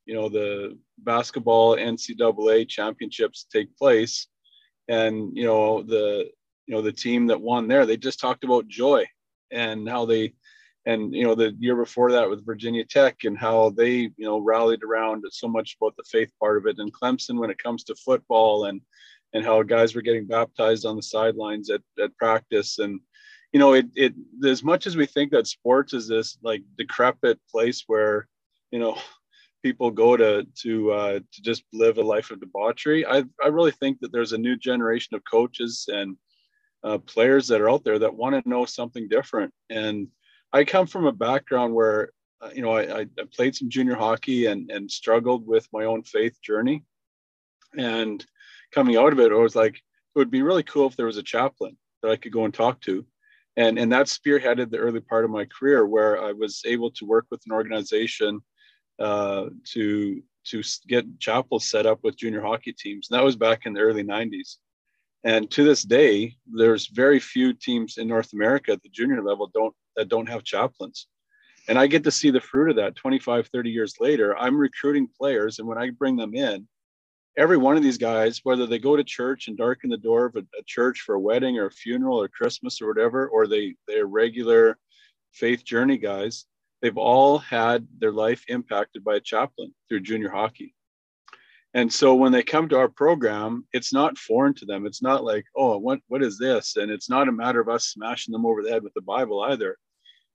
you 0.04 0.14
know 0.14 0.28
the 0.28 0.78
basketball 0.98 1.76
NCAA 1.76 2.68
championships 2.68 3.46
take 3.50 3.74
place, 3.78 4.26
and 4.88 5.34
you 5.34 5.46
know 5.46 5.82
the 5.82 6.30
you 6.66 6.74
know 6.74 6.82
the 6.82 6.92
team 6.92 7.26
that 7.28 7.40
won 7.40 7.68
there, 7.68 7.86
they 7.86 7.96
just 7.96 8.20
talked 8.20 8.44
about 8.44 8.68
joy 8.68 9.06
and 9.50 9.88
how 9.88 10.04
they 10.04 10.34
and 10.86 11.14
you 11.14 11.24
know 11.24 11.34
the 11.34 11.54
year 11.58 11.76
before 11.76 12.10
that 12.12 12.28
with 12.28 12.44
Virginia 12.44 12.84
Tech 12.84 13.24
and 13.24 13.38
how 13.38 13.70
they 13.70 13.92
you 13.92 14.12
know 14.18 14.38
rallied 14.38 14.82
around 14.82 15.24
so 15.30 15.48
much 15.48 15.76
about 15.80 15.96
the 15.96 16.04
faith 16.04 16.30
part 16.40 16.56
of 16.56 16.66
it 16.66 16.78
and 16.78 16.92
Clemson 16.92 17.38
when 17.38 17.50
it 17.50 17.62
comes 17.62 17.84
to 17.84 17.94
football 17.94 18.66
and 18.66 18.80
and 19.34 19.44
how 19.44 19.62
guys 19.62 19.94
were 19.94 20.02
getting 20.02 20.26
baptized 20.26 20.84
on 20.84 20.96
the 20.96 21.02
sidelines 21.02 21.70
at, 21.70 21.80
at 22.02 22.16
practice. 22.16 22.78
And 22.78 23.00
you 23.52 23.60
know 23.60 23.74
it 23.74 23.86
it 23.94 24.14
as 24.44 24.62
much 24.64 24.86
as 24.86 24.96
we 24.96 25.06
think 25.06 25.30
that 25.32 25.46
sports 25.46 25.94
is 25.94 26.08
this 26.08 26.38
like 26.42 26.62
decrepit 26.76 27.38
place 27.50 27.84
where 27.86 28.28
you 28.70 28.78
know 28.78 28.98
people 29.62 29.90
go 29.90 30.16
to 30.16 30.46
to 30.62 30.92
uh, 30.92 31.18
to 31.32 31.42
just 31.42 31.62
live 31.72 31.98
a 31.98 32.02
life 32.02 32.30
of 32.30 32.40
debauchery 32.40 33.06
i 33.06 33.22
i 33.44 33.48
really 33.48 33.70
think 33.70 34.00
that 34.00 34.10
there's 34.10 34.32
a 34.32 34.38
new 34.38 34.56
generation 34.56 35.14
of 35.14 35.22
coaches 35.30 35.86
and 35.92 36.16
uh, 36.84 36.98
players 36.98 37.48
that 37.48 37.60
are 37.60 37.70
out 37.70 37.84
there 37.84 37.98
that 37.98 38.14
want 38.14 38.42
to 38.42 38.48
know 38.48 38.64
something 38.64 39.08
different. 39.08 39.52
And 39.70 40.08
i 40.52 40.64
come 40.64 40.86
from 40.86 41.06
a 41.06 41.12
background 41.12 41.74
where 41.74 42.10
uh, 42.40 42.50
you 42.54 42.62
know 42.62 42.76
I, 42.76 43.00
I 43.00 43.06
played 43.34 43.54
some 43.54 43.70
junior 43.70 43.94
hockey 43.94 44.46
and 44.46 44.70
and 44.70 44.90
struggled 44.90 45.46
with 45.46 45.66
my 45.72 45.84
own 45.84 46.02
faith 46.02 46.40
journey 46.42 46.84
and 47.76 48.24
coming 48.72 48.96
out 48.96 49.12
of 49.12 49.20
it, 49.20 49.32
I 49.32 49.36
was 49.36 49.56
like, 49.56 49.76
it 49.76 50.18
would 50.18 50.30
be 50.30 50.42
really 50.42 50.62
cool 50.62 50.86
if 50.86 50.96
there 50.96 51.06
was 51.06 51.16
a 51.16 51.22
chaplain 51.22 51.76
that 52.02 52.10
I 52.10 52.16
could 52.16 52.32
go 52.32 52.44
and 52.44 52.52
talk 52.52 52.80
to. 52.82 53.06
And, 53.56 53.78
and 53.78 53.92
that 53.92 54.06
spearheaded 54.06 54.70
the 54.70 54.78
early 54.78 55.00
part 55.00 55.24
of 55.24 55.30
my 55.30 55.44
career 55.44 55.86
where 55.86 56.22
I 56.22 56.32
was 56.32 56.62
able 56.66 56.90
to 56.92 57.04
work 57.04 57.26
with 57.30 57.42
an 57.46 57.52
organization 57.52 58.40
uh, 58.98 59.46
to, 59.72 60.22
to 60.46 60.62
get 60.88 61.18
chapels 61.20 61.68
set 61.68 61.86
up 61.86 62.00
with 62.02 62.16
junior 62.16 62.40
hockey 62.40 62.72
teams. 62.72 63.08
And 63.10 63.18
that 63.18 63.24
was 63.24 63.36
back 63.36 63.66
in 63.66 63.74
the 63.74 63.80
early 63.80 64.04
90s. 64.04 64.56
And 65.24 65.50
to 65.52 65.64
this 65.64 65.82
day, 65.82 66.34
there's 66.50 66.88
very 66.88 67.20
few 67.20 67.52
teams 67.52 67.98
in 67.98 68.08
North 68.08 68.32
America 68.32 68.72
at 68.72 68.82
the 68.82 68.88
junior 68.88 69.22
level 69.22 69.50
don't 69.52 69.74
that 69.96 70.08
don't 70.08 70.28
have 70.28 70.44
chaplains. 70.44 71.06
And 71.68 71.78
I 71.78 71.86
get 71.86 72.04
to 72.04 72.10
see 72.10 72.30
the 72.30 72.40
fruit 72.40 72.70
of 72.70 72.76
that 72.76 72.96
25, 72.96 73.48
30 73.48 73.70
years 73.70 73.94
later. 74.00 74.36
I'm 74.36 74.56
recruiting 74.56 75.08
players, 75.18 75.58
and 75.58 75.68
when 75.68 75.78
I 75.78 75.90
bring 75.90 76.16
them 76.16 76.34
in, 76.34 76.66
every 77.36 77.56
one 77.56 77.76
of 77.76 77.82
these 77.82 77.98
guys, 77.98 78.40
whether 78.42 78.66
they 78.66 78.78
go 78.78 78.96
to 78.96 79.04
church 79.04 79.48
and 79.48 79.56
darken 79.56 79.90
the 79.90 79.96
door 79.96 80.26
of 80.26 80.36
a, 80.36 80.40
a, 80.58 80.62
church 80.66 81.00
for 81.00 81.14
a 81.14 81.20
wedding 81.20 81.58
or 81.58 81.66
a 81.66 81.70
funeral 81.70 82.20
or 82.20 82.28
Christmas 82.28 82.80
or 82.82 82.88
whatever, 82.88 83.28
or 83.28 83.46
they 83.46 83.76
they're 83.86 84.06
regular 84.06 84.78
faith 85.32 85.64
journey 85.64 85.98
guys, 85.98 86.46
they've 86.82 86.98
all 86.98 87.38
had 87.38 87.86
their 87.98 88.12
life 88.12 88.44
impacted 88.48 89.02
by 89.04 89.16
a 89.16 89.20
chaplain 89.20 89.74
through 89.88 90.00
junior 90.00 90.30
hockey. 90.30 90.74
And 91.74 91.90
so 91.90 92.14
when 92.14 92.32
they 92.32 92.42
come 92.42 92.68
to 92.68 92.78
our 92.78 92.88
program, 92.88 93.66
it's 93.72 93.92
not 93.92 94.18
foreign 94.18 94.54
to 94.54 94.66
them. 94.66 94.84
It's 94.84 95.02
not 95.02 95.24
like, 95.24 95.46
oh, 95.56 95.78
what 95.78 96.00
what 96.08 96.22
is 96.22 96.38
this? 96.38 96.76
And 96.76 96.90
it's 96.90 97.08
not 97.08 97.28
a 97.28 97.32
matter 97.32 97.60
of 97.60 97.68
us 97.68 97.86
smashing 97.86 98.32
them 98.32 98.44
over 98.44 98.62
the 98.62 98.70
head 98.70 98.82
with 98.82 98.94
the 98.94 99.00
Bible 99.00 99.40
either. 99.42 99.78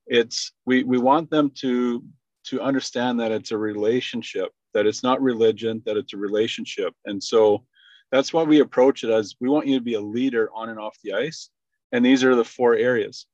It's 0.07 0.51
we 0.65 0.83
we 0.83 0.97
want 0.97 1.29
them 1.29 1.51
to 1.59 2.03
to 2.45 2.61
understand 2.61 3.19
that 3.19 3.31
it's 3.31 3.51
a 3.51 3.57
relationship 3.57 4.51
that 4.77 4.85
it's 4.85 5.01
not 5.01 5.19
religion, 5.23 5.81
that 5.87 5.97
it's 5.97 6.13
a 6.13 6.17
relationship. 6.17 6.93
And 7.05 7.21
so 7.21 7.65
that's 8.11 8.31
why 8.31 8.43
we 8.43 8.59
approach 8.59 9.03
it 9.03 9.09
as 9.09 9.35
we 9.39 9.49
want 9.49 9.65
you 9.65 9.75
to 9.75 9.83
be 9.83 9.95
a 9.95 9.99
leader 9.99 10.51
on 10.53 10.69
and 10.69 10.79
off 10.79 10.95
the 11.03 11.13
ice. 11.13 11.49
And 11.91 12.05
these 12.05 12.23
are 12.23 12.35
the 12.35 12.45
four 12.45 12.75
areas. 12.75 13.25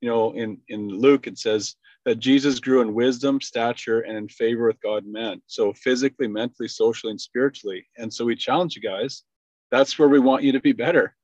You 0.00 0.08
know, 0.08 0.30
in, 0.32 0.58
in 0.68 0.88
Luke, 0.88 1.26
it 1.26 1.38
says, 1.38 1.74
that 2.04 2.18
Jesus 2.18 2.58
grew 2.58 2.80
in 2.80 2.94
wisdom, 2.94 3.40
stature, 3.40 4.00
and 4.00 4.16
in 4.16 4.28
favor 4.28 4.66
with 4.66 4.80
God 4.80 5.04
and 5.04 5.12
man. 5.12 5.40
So 5.46 5.72
physically, 5.72 6.26
mentally, 6.26 6.68
socially, 6.68 7.12
and 7.12 7.20
spiritually. 7.20 7.86
And 7.96 8.12
so 8.12 8.24
we 8.24 8.34
challenge 8.34 8.74
you 8.74 8.82
guys. 8.82 9.22
That's 9.70 9.98
where 9.98 10.08
we 10.08 10.18
want 10.18 10.42
you 10.42 10.52
to 10.52 10.60
be 10.60 10.72
better. 10.72 11.14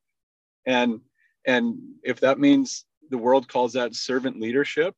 And 0.66 1.00
and 1.47 1.78
if 2.04 2.20
that 2.20 2.38
means 2.38 2.85
the 3.11 3.18
world 3.18 3.49
calls 3.49 3.73
that 3.73 3.94
servant 3.94 4.38
leadership, 4.40 4.94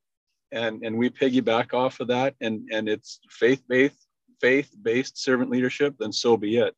and 0.53 0.85
and 0.85 0.97
we 0.97 1.09
piggyback 1.09 1.73
off 1.73 2.01
of 2.01 2.09
that, 2.09 2.35
and 2.41 2.69
and 2.73 2.89
it's 2.89 3.21
faith 3.31 3.63
based 3.69 4.07
faith 4.41 4.71
based 4.83 5.23
servant 5.23 5.51
leadership, 5.51 5.95
then 5.99 6.13
so 6.13 6.37
be 6.37 6.59
it. 6.59 6.75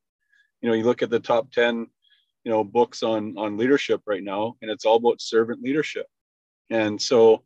You 0.61 0.69
know, 0.69 0.75
you 0.75 0.85
look 0.85 1.03
at 1.03 1.11
the 1.11 1.21
top 1.21 1.51
ten, 1.51 1.87
you 2.45 2.53
know, 2.53 2.63
books 2.63 3.03
on 3.03 3.37
on 3.37 3.57
leadership 3.57 4.03
right 4.07 4.23
now, 4.23 4.57
and 4.63 4.71
it's 4.71 4.85
all 4.85 4.97
about 4.97 5.21
servant 5.21 5.63
leadership. 5.63 6.07
And 6.71 7.01
so 7.01 7.45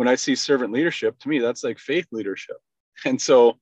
when 0.00 0.08
I 0.08 0.14
see 0.14 0.34
servant 0.34 0.72
leadership, 0.72 1.18
to 1.18 1.28
me, 1.28 1.40
that's 1.40 1.62
like 1.62 1.78
faith 1.78 2.06
leadership. 2.10 2.56
And 3.04 3.20
so 3.20 3.58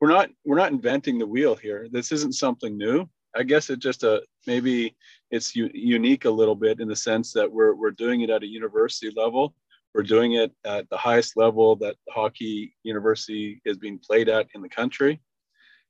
we're 0.00 0.10
not 0.10 0.28
we're 0.44 0.58
not 0.58 0.70
inventing 0.70 1.18
the 1.18 1.26
wheel 1.26 1.54
here. 1.54 1.88
This 1.90 2.12
isn't 2.12 2.34
something 2.34 2.76
new. 2.76 3.06
I 3.34 3.42
guess 3.42 3.70
it 3.70 3.78
just 3.78 4.02
a 4.02 4.22
maybe 4.46 4.96
it's 5.30 5.56
u- 5.56 5.70
unique 5.72 6.26
a 6.26 6.30
little 6.30 6.54
bit 6.54 6.80
in 6.80 6.88
the 6.88 6.96
sense 6.96 7.32
that 7.32 7.50
we're 7.50 7.74
we're 7.74 7.90
doing 8.04 8.20
it 8.20 8.28
at 8.28 8.42
a 8.42 8.46
university 8.46 9.10
level. 9.16 9.54
We're 9.94 10.02
doing 10.02 10.32
it 10.34 10.52
at 10.66 10.90
the 10.90 10.98
highest 10.98 11.38
level 11.38 11.76
that 11.76 11.96
hockey 12.10 12.74
university 12.82 13.62
is 13.64 13.78
being 13.78 13.98
played 13.98 14.28
at 14.28 14.46
in 14.54 14.60
the 14.60 14.68
country, 14.68 15.22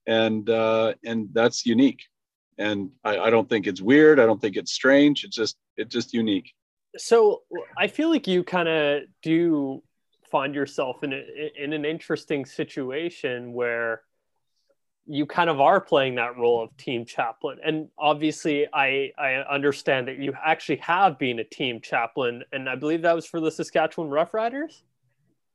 and 0.07 0.49
uh, 0.49 0.95
and 1.05 1.29
that's 1.33 1.67
unique. 1.67 2.03
And 2.57 2.91
I, 3.03 3.19
I 3.19 3.31
don't 3.31 3.49
think 3.49 3.67
it's 3.67 3.81
weird. 3.81 4.21
I 4.21 4.27
don't 4.27 4.41
think 4.41 4.57
it's 4.57 4.73
strange. 4.73 5.25
It's 5.25 5.37
just 5.37 5.57
it's 5.77 5.93
just 5.93 6.15
unique. 6.15 6.53
So 6.97 7.43
I 7.77 7.87
feel 7.87 8.11
like 8.11 8.27
you 8.27 8.43
kind 8.45 8.69
of 8.69 9.03
do 9.23 9.83
find 10.31 10.55
yourself 10.55 11.03
in 11.03 11.13
a, 11.13 11.23
in 11.57 11.73
an 11.73 11.85
interesting 11.85 12.45
situation 12.45 13.53
where 13.53 14.03
you 15.07 15.25
kind 15.25 15.49
of 15.49 15.59
are 15.59 15.81
playing 15.81 16.17
that 16.17 16.37
role 16.37 16.63
of 16.63 16.77
team 16.77 17.05
chaplain. 17.05 17.59
And 17.65 17.89
obviously 17.99 18.67
i 18.73 19.11
i 19.19 19.35
understand 19.51 20.09
that 20.09 20.19
you 20.19 20.35
actually 20.45 20.77
have 20.77 21.19
been 21.19 21.39
a 21.39 21.45
team 21.45 21.81
chaplain 21.81 22.45
and 22.53 22.69
i 22.69 22.77
believe 22.77 23.03
that 23.03 23.15
was 23.15 23.27
for 23.27 23.41
the 23.41 23.51
saskatchewan 23.51 24.11
roughriders? 24.11 24.83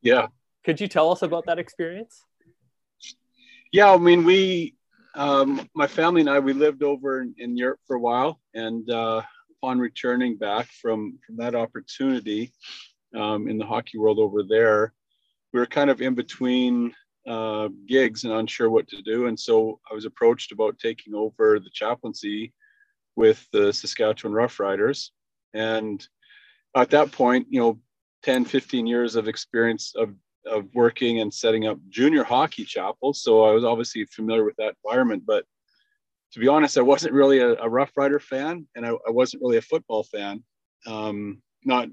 Yeah. 0.01 0.27
Could 0.65 0.81
you 0.81 0.87
tell 0.87 1.11
us 1.11 1.21
about 1.21 1.45
that 1.45 1.59
experience? 1.59 2.25
Yeah 3.71 3.93
i 3.93 3.97
mean 3.97 4.23
we 4.23 4.75
um, 5.15 5.69
my 5.75 5.85
family 5.85 6.21
and 6.21 6.29
i 6.29 6.39
we 6.39 6.53
lived 6.53 6.81
over 6.81 7.21
in, 7.21 7.35
in 7.37 7.55
europe 7.55 7.79
for 7.85 7.95
a 7.95 7.99
while 7.99 8.39
and 8.55 8.89
uh, 8.89 9.21
upon 9.57 9.77
returning 9.77 10.35
back 10.35 10.67
from 10.81 11.19
from 11.25 11.37
that 11.37 11.53
opportunity 11.53 12.51
um, 13.15 13.47
in 13.47 13.57
the 13.57 13.65
hockey 13.65 13.97
world 13.97 14.19
over 14.19 14.43
there, 14.43 14.93
we 15.53 15.59
were 15.59 15.65
kind 15.65 15.89
of 15.89 16.01
in 16.01 16.15
between 16.15 16.93
uh, 17.27 17.69
gigs 17.87 18.23
and 18.23 18.33
unsure 18.33 18.69
what 18.69 18.87
to 18.89 19.01
do. 19.01 19.27
And 19.27 19.39
so 19.39 19.79
I 19.89 19.93
was 19.93 20.05
approached 20.05 20.51
about 20.51 20.79
taking 20.79 21.13
over 21.13 21.59
the 21.59 21.69
chaplaincy 21.71 22.53
with 23.15 23.47
the 23.53 23.71
Saskatchewan 23.71 24.35
Roughriders. 24.35 25.09
And 25.53 26.05
at 26.75 26.89
that 26.89 27.11
point, 27.11 27.47
you 27.49 27.59
know, 27.59 27.79
10, 28.23 28.45
15 28.45 28.87
years 28.87 29.15
of 29.15 29.27
experience 29.27 29.93
of, 29.95 30.13
of 30.45 30.65
working 30.73 31.19
and 31.19 31.33
setting 31.33 31.67
up 31.67 31.77
junior 31.89 32.23
hockey 32.23 32.65
chapels. 32.65 33.21
So 33.21 33.43
I 33.43 33.51
was 33.51 33.63
obviously 33.63 34.05
familiar 34.05 34.43
with 34.43 34.55
that 34.57 34.75
environment. 34.83 35.23
But 35.25 35.45
to 36.33 36.39
be 36.39 36.47
honest, 36.47 36.77
I 36.77 36.81
wasn't 36.81 37.13
really 37.13 37.39
a, 37.39 37.53
a 37.55 37.69
Rough 37.69 37.91
Rider 37.95 38.19
fan 38.19 38.67
and 38.75 38.85
I, 38.85 38.89
I 38.89 39.11
wasn't 39.11 39.43
really 39.43 39.57
a 39.57 39.61
football 39.61 40.03
fan. 40.03 40.43
Um, 40.87 41.41
not 41.63 41.87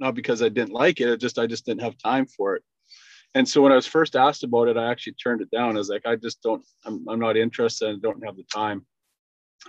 not 0.00 0.14
because 0.14 0.42
I 0.42 0.48
didn't 0.48 0.72
like 0.72 1.00
it. 1.00 1.08
It 1.08 1.20
just 1.20 1.38
I 1.38 1.46
just 1.46 1.66
didn't 1.66 1.82
have 1.82 1.98
time 1.98 2.26
for 2.26 2.56
it. 2.56 2.62
And 3.34 3.48
so 3.48 3.62
when 3.62 3.70
I 3.70 3.76
was 3.76 3.86
first 3.86 4.16
asked 4.16 4.42
about 4.42 4.68
it, 4.68 4.76
I 4.76 4.90
actually 4.90 5.12
turned 5.12 5.40
it 5.40 5.50
down. 5.50 5.76
I 5.76 5.78
was 5.78 5.88
like, 5.88 6.06
I 6.06 6.16
just 6.16 6.42
don't. 6.42 6.66
I'm, 6.84 7.06
I'm 7.08 7.20
not 7.20 7.36
interested. 7.36 7.88
I 7.88 7.98
don't 8.00 8.24
have 8.24 8.36
the 8.36 8.44
time. 8.44 8.84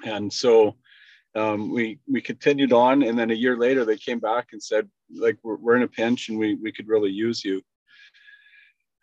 And 0.03 0.32
so 0.32 0.77
um, 1.36 1.71
we 1.71 1.99
we 2.10 2.21
continued 2.21 2.73
on, 2.73 3.03
and 3.03 3.19
then 3.19 3.29
a 3.29 3.36
year 3.36 3.58
later, 3.58 3.86
they 3.86 3.97
came 3.97 4.19
back 4.19 4.47
and 4.53 4.63
said, 4.63 4.89
like, 5.13 5.38
we're, 5.43 5.58
we're 5.58 5.75
in 5.75 5.84
a 5.84 5.88
pinch, 5.88 6.29
and 6.29 6.39
we 6.39 6.55
we 6.55 6.71
could 6.71 6.88
really 6.88 7.12
use 7.12 7.45
you. 7.45 7.62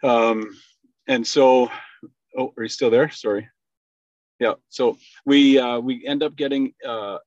Um, 0.02 0.56
and 1.06 1.26
so, 1.26 1.70
oh, 2.36 2.52
are 2.56 2.62
you 2.62 2.68
still 2.68 2.90
there? 2.90 3.10
Sorry. 3.10 3.48
Yeah. 4.40 4.54
So 4.70 4.98
we 5.24 5.58
uh, 5.58 5.78
we 5.78 6.06
end 6.06 6.22
up 6.22 6.36
getting 6.36 6.72
uh, 6.86 7.18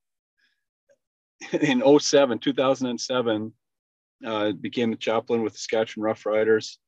in 1.62 1.82
07, 1.99 2.39
2007 2.39 3.54
uh, 4.25 4.51
became 4.51 4.93
a 4.93 4.97
chaplain 4.97 5.41
with 5.41 5.53
the 5.53 5.60
Saskatchewan 5.60 6.05
Rough 6.05 6.25
Riders 6.25 6.79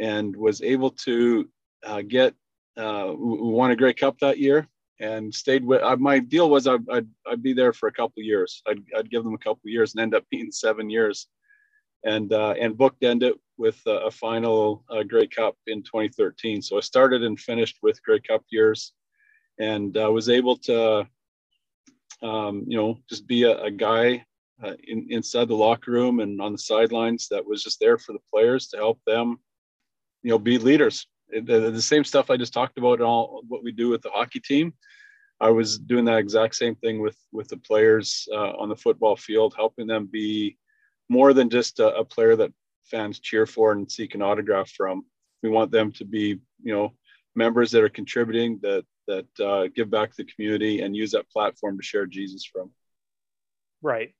and 0.00 0.34
was 0.36 0.62
able 0.62 0.90
to 0.90 1.48
uh, 1.84 2.02
get, 2.02 2.34
uh, 2.76 3.12
won 3.16 3.70
a 3.70 3.76
Grey 3.76 3.94
Cup 3.94 4.18
that 4.20 4.38
year 4.38 4.68
and 5.00 5.34
stayed 5.34 5.64
with, 5.64 5.82
uh, 5.82 5.96
my 5.96 6.18
deal 6.18 6.50
was 6.50 6.66
I'd, 6.66 6.88
I'd, 6.90 7.08
I'd, 7.26 7.42
be 7.42 7.52
there 7.52 7.72
for 7.72 7.88
a 7.88 7.92
couple 7.92 8.22
years. 8.22 8.62
I'd, 8.66 8.82
I'd 8.96 9.10
give 9.10 9.24
them 9.24 9.34
a 9.34 9.38
couple 9.38 9.62
years 9.64 9.94
and 9.94 10.02
end 10.02 10.14
up 10.14 10.24
being 10.30 10.50
seven 10.50 10.90
years 10.90 11.28
and, 12.04 12.32
uh, 12.32 12.54
and 12.60 12.76
booked 12.76 13.04
end 13.04 13.22
it 13.22 13.34
with 13.56 13.80
a, 13.86 14.06
a 14.06 14.10
final 14.10 14.84
uh, 14.90 15.02
Grey 15.02 15.26
Cup 15.26 15.56
in 15.66 15.82
2013. 15.82 16.62
So 16.62 16.76
I 16.76 16.80
started 16.80 17.22
and 17.22 17.38
finished 17.38 17.78
with 17.82 18.02
Grey 18.02 18.20
Cup 18.20 18.42
years 18.50 18.92
and 19.58 19.96
uh, 19.96 20.10
was 20.10 20.28
able 20.28 20.56
to, 20.58 21.06
um, 22.22 22.64
you 22.66 22.76
know, 22.76 22.98
just 23.08 23.26
be 23.26 23.44
a, 23.44 23.58
a 23.62 23.70
guy 23.70 24.24
uh, 24.62 24.74
in, 24.86 25.06
inside 25.10 25.48
the 25.48 25.54
locker 25.54 25.90
room 25.90 26.20
and 26.20 26.40
on 26.40 26.52
the 26.52 26.58
sidelines 26.58 27.28
that 27.28 27.46
was 27.46 27.62
just 27.62 27.78
there 27.80 27.98
for 27.98 28.12
the 28.12 28.18
players 28.32 28.68
to 28.68 28.76
help 28.76 29.00
them, 29.06 29.38
you 30.22 30.30
know, 30.30 30.38
be 30.38 30.58
leaders. 30.58 31.06
The, 31.30 31.70
the 31.70 31.82
same 31.82 32.04
stuff 32.04 32.30
I 32.30 32.36
just 32.36 32.52
talked 32.52 32.78
about, 32.78 33.00
all 33.00 33.42
what 33.48 33.62
we 33.62 33.70
do 33.70 33.88
with 33.88 34.02
the 34.02 34.10
hockey 34.10 34.40
team. 34.40 34.72
I 35.40 35.50
was 35.50 35.78
doing 35.78 36.04
that 36.06 36.18
exact 36.18 36.56
same 36.56 36.74
thing 36.76 37.00
with 37.00 37.16
with 37.30 37.48
the 37.48 37.58
players 37.58 38.26
uh, 38.32 38.52
on 38.56 38.68
the 38.68 38.76
football 38.76 39.14
field, 39.14 39.54
helping 39.56 39.86
them 39.86 40.08
be 40.10 40.56
more 41.08 41.32
than 41.32 41.50
just 41.50 41.78
a, 41.78 41.94
a, 41.94 42.04
player 42.04 42.34
that 42.34 42.52
fans 42.84 43.20
cheer 43.20 43.46
for 43.46 43.72
and 43.72 43.90
seek 43.90 44.14
an 44.14 44.22
autograph 44.22 44.70
from. 44.70 45.04
We 45.42 45.50
want 45.50 45.70
them 45.70 45.92
to 45.92 46.04
be, 46.04 46.40
you 46.62 46.74
know, 46.74 46.94
members 47.36 47.70
that 47.70 47.84
are 47.84 47.88
contributing, 47.88 48.58
that 48.62 48.84
that 49.06 49.40
uh, 49.40 49.68
give 49.76 49.90
back 49.90 50.10
to 50.10 50.24
the 50.24 50.32
community, 50.32 50.80
and 50.80 50.96
use 50.96 51.12
that 51.12 51.30
platform 51.30 51.76
to 51.76 51.84
share 51.84 52.06
Jesus 52.06 52.44
from. 52.44 52.72
Right 53.80 54.14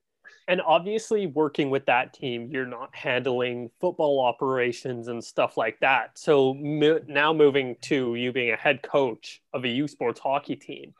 and 0.46 0.60
obviously 0.60 1.26
working 1.26 1.70
with 1.70 1.86
that 1.86 2.12
team 2.12 2.48
you're 2.50 2.66
not 2.66 2.94
handling 2.94 3.70
football 3.80 4.20
operations 4.20 5.08
and 5.08 5.22
stuff 5.22 5.56
like 5.56 5.78
that. 5.80 6.18
So 6.18 6.54
now 6.54 7.32
moving 7.32 7.76
to 7.82 8.14
you 8.14 8.32
being 8.32 8.52
a 8.52 8.56
head 8.56 8.82
coach 8.82 9.40
of 9.52 9.64
a 9.64 9.68
u 9.68 9.88
sports 9.88 10.20
hockey 10.20 10.56
team 10.56 10.94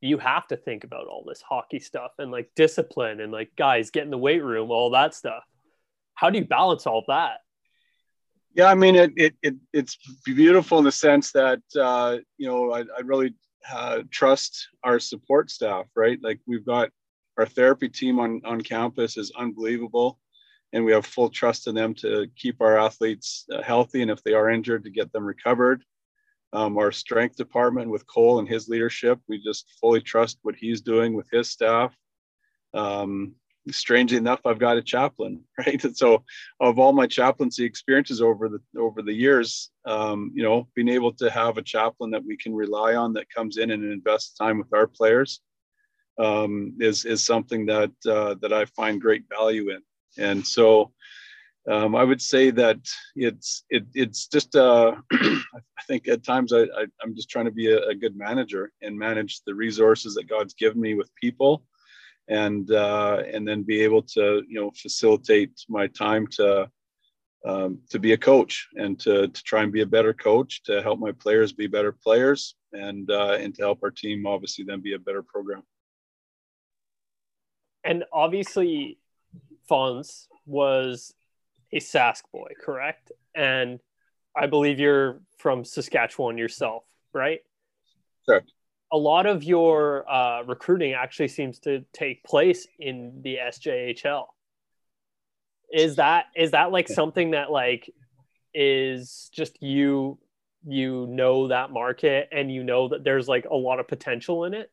you 0.00 0.18
have 0.18 0.46
to 0.46 0.56
think 0.56 0.84
about 0.84 1.06
all 1.06 1.24
this 1.26 1.40
hockey 1.40 1.80
stuff 1.80 2.12
and 2.18 2.30
like 2.30 2.50
discipline 2.54 3.20
and 3.20 3.32
like 3.32 3.50
guys 3.56 3.90
get 3.90 4.04
in 4.04 4.10
the 4.10 4.18
weight 4.18 4.44
room 4.44 4.70
all 4.70 4.90
that 4.90 5.14
stuff. 5.14 5.44
How 6.14 6.28
do 6.30 6.38
you 6.38 6.44
balance 6.44 6.86
all 6.86 7.04
that? 7.08 7.38
Yeah 8.54 8.66
i 8.66 8.74
mean 8.74 8.94
it, 8.94 9.12
it, 9.16 9.34
it 9.42 9.54
it's 9.72 9.98
beautiful 10.24 10.78
in 10.78 10.84
the 10.84 10.92
sense 10.92 11.32
that 11.32 11.60
uh, 11.80 12.18
you 12.36 12.46
know 12.46 12.72
i, 12.72 12.80
I 12.80 13.00
really 13.02 13.34
uh, 13.72 14.02
trust 14.10 14.68
our 14.82 14.98
support 14.98 15.50
staff 15.50 15.86
right? 15.96 16.18
Like 16.22 16.40
we've 16.46 16.64
got 16.64 16.90
our 17.38 17.46
therapy 17.46 17.88
team 17.88 18.18
on, 18.20 18.40
on 18.44 18.60
campus 18.60 19.16
is 19.16 19.32
unbelievable 19.36 20.18
and 20.72 20.84
we 20.84 20.92
have 20.92 21.06
full 21.06 21.28
trust 21.28 21.66
in 21.68 21.74
them 21.74 21.94
to 21.94 22.26
keep 22.36 22.60
our 22.60 22.78
athletes 22.78 23.46
uh, 23.52 23.62
healthy 23.62 24.02
and 24.02 24.10
if 24.10 24.22
they 24.24 24.34
are 24.34 24.50
injured 24.50 24.84
to 24.84 24.90
get 24.90 25.12
them 25.12 25.24
recovered. 25.24 25.84
Um, 26.52 26.78
our 26.78 26.92
strength 26.92 27.36
department 27.36 27.90
with 27.90 28.06
cole 28.06 28.38
and 28.38 28.48
his 28.48 28.68
leadership 28.68 29.18
we 29.28 29.42
just 29.42 29.66
fully 29.80 30.00
trust 30.00 30.38
what 30.42 30.54
he's 30.54 30.80
doing 30.80 31.14
with 31.14 31.28
his 31.30 31.50
staff. 31.50 31.94
Um, 32.72 33.34
strangely 33.70 34.18
enough 34.18 34.40
i've 34.44 34.58
got 34.58 34.76
a 34.76 34.82
chaplain 34.82 35.42
right? 35.58 35.82
And 35.84 35.96
so 35.96 36.22
of 36.60 36.78
all 36.78 36.92
my 36.92 37.06
chaplaincy 37.06 37.64
experiences 37.64 38.20
over 38.20 38.48
the 38.48 38.60
over 38.78 39.02
the 39.02 39.12
years 39.12 39.70
um, 39.86 40.30
you 40.34 40.42
know 40.42 40.68
being 40.74 40.88
able 40.88 41.12
to 41.14 41.30
have 41.30 41.56
a 41.56 41.62
chaplain 41.62 42.10
that 42.10 42.24
we 42.24 42.36
can 42.36 42.54
rely 42.54 42.94
on 42.94 43.12
that 43.14 43.30
comes 43.30 43.56
in 43.56 43.70
and 43.70 43.84
invests 43.84 44.36
time 44.36 44.58
with 44.58 44.72
our 44.74 44.86
players 44.86 45.40
um, 46.18 46.74
is 46.80 47.04
is 47.04 47.24
something 47.24 47.66
that 47.66 47.92
uh, 48.08 48.34
that 48.40 48.52
I 48.52 48.64
find 48.66 49.00
great 49.00 49.24
value 49.28 49.70
in. 49.70 49.80
And 50.16 50.46
so 50.46 50.92
um, 51.70 51.94
I 51.94 52.04
would 52.04 52.20
say 52.20 52.50
that 52.50 52.78
it's 53.16 53.64
it, 53.70 53.84
it's 53.94 54.26
just 54.28 54.54
uh, 54.54 54.96
I 55.12 55.82
think 55.86 56.08
at 56.08 56.24
times 56.24 56.52
I, 56.52 56.62
I 56.62 56.86
am 57.02 57.14
just 57.14 57.30
trying 57.30 57.46
to 57.46 57.50
be 57.50 57.72
a, 57.72 57.88
a, 57.88 57.94
good 57.94 58.16
manager 58.16 58.70
and 58.82 58.98
manage 58.98 59.40
the 59.46 59.54
resources 59.54 60.14
that 60.14 60.28
God's 60.28 60.54
given 60.54 60.80
me 60.80 60.94
with 60.94 61.14
people, 61.14 61.64
and 62.28 62.70
uh, 62.70 63.22
and 63.32 63.48
then 63.48 63.62
be 63.62 63.80
able 63.80 64.02
to 64.02 64.42
you 64.46 64.60
know 64.60 64.70
facilitate 64.76 65.52
my 65.68 65.86
time 65.88 66.26
to. 66.32 66.70
Um, 67.46 67.80
to 67.90 67.98
be 67.98 68.14
a 68.14 68.16
coach 68.16 68.66
and 68.74 68.98
to, 69.00 69.28
to 69.28 69.42
try 69.42 69.62
and 69.62 69.70
be 69.70 69.82
a 69.82 69.86
better 69.86 70.14
coach 70.14 70.62
to 70.62 70.80
help 70.80 70.98
my 70.98 71.12
players 71.12 71.52
be 71.52 71.66
better 71.66 71.92
players 71.92 72.54
and 72.72 73.10
uh, 73.10 73.36
and 73.38 73.54
to 73.56 73.62
help 73.62 73.80
our 73.82 73.90
team 73.90 74.26
obviously 74.26 74.64
then 74.64 74.80
be 74.80 74.94
a 74.94 74.98
better 74.98 75.22
program 75.22 75.62
and 77.84 78.04
obviously 78.12 78.98
Fonz 79.70 80.26
was 80.46 81.14
a 81.72 81.78
Sask 81.78 82.22
boy, 82.32 82.52
correct? 82.60 83.12
And 83.34 83.80
I 84.36 84.46
believe 84.46 84.78
you're 84.78 85.20
from 85.38 85.64
Saskatchewan 85.64 86.38
yourself, 86.38 86.84
right? 87.12 87.40
Correct. 88.26 88.52
A 88.92 88.96
lot 88.96 89.26
of 89.26 89.42
your 89.42 90.08
uh, 90.10 90.42
recruiting 90.44 90.92
actually 90.92 91.28
seems 91.28 91.58
to 91.60 91.84
take 91.92 92.22
place 92.24 92.66
in 92.78 93.20
the 93.22 93.36
SJHL. 93.36 94.26
Is 95.72 95.96
that 95.96 96.26
is 96.36 96.52
that 96.52 96.70
like 96.70 96.88
something 96.88 97.32
that 97.32 97.50
like 97.50 97.92
is 98.52 99.30
just 99.32 99.60
you 99.60 100.18
you 100.64 101.06
know 101.08 101.48
that 101.48 101.70
market 101.70 102.28
and 102.30 102.52
you 102.52 102.62
know 102.62 102.88
that 102.88 103.02
there's 103.02 103.26
like 103.26 103.46
a 103.46 103.56
lot 103.56 103.80
of 103.80 103.88
potential 103.88 104.44
in 104.44 104.54
it? 104.54 104.70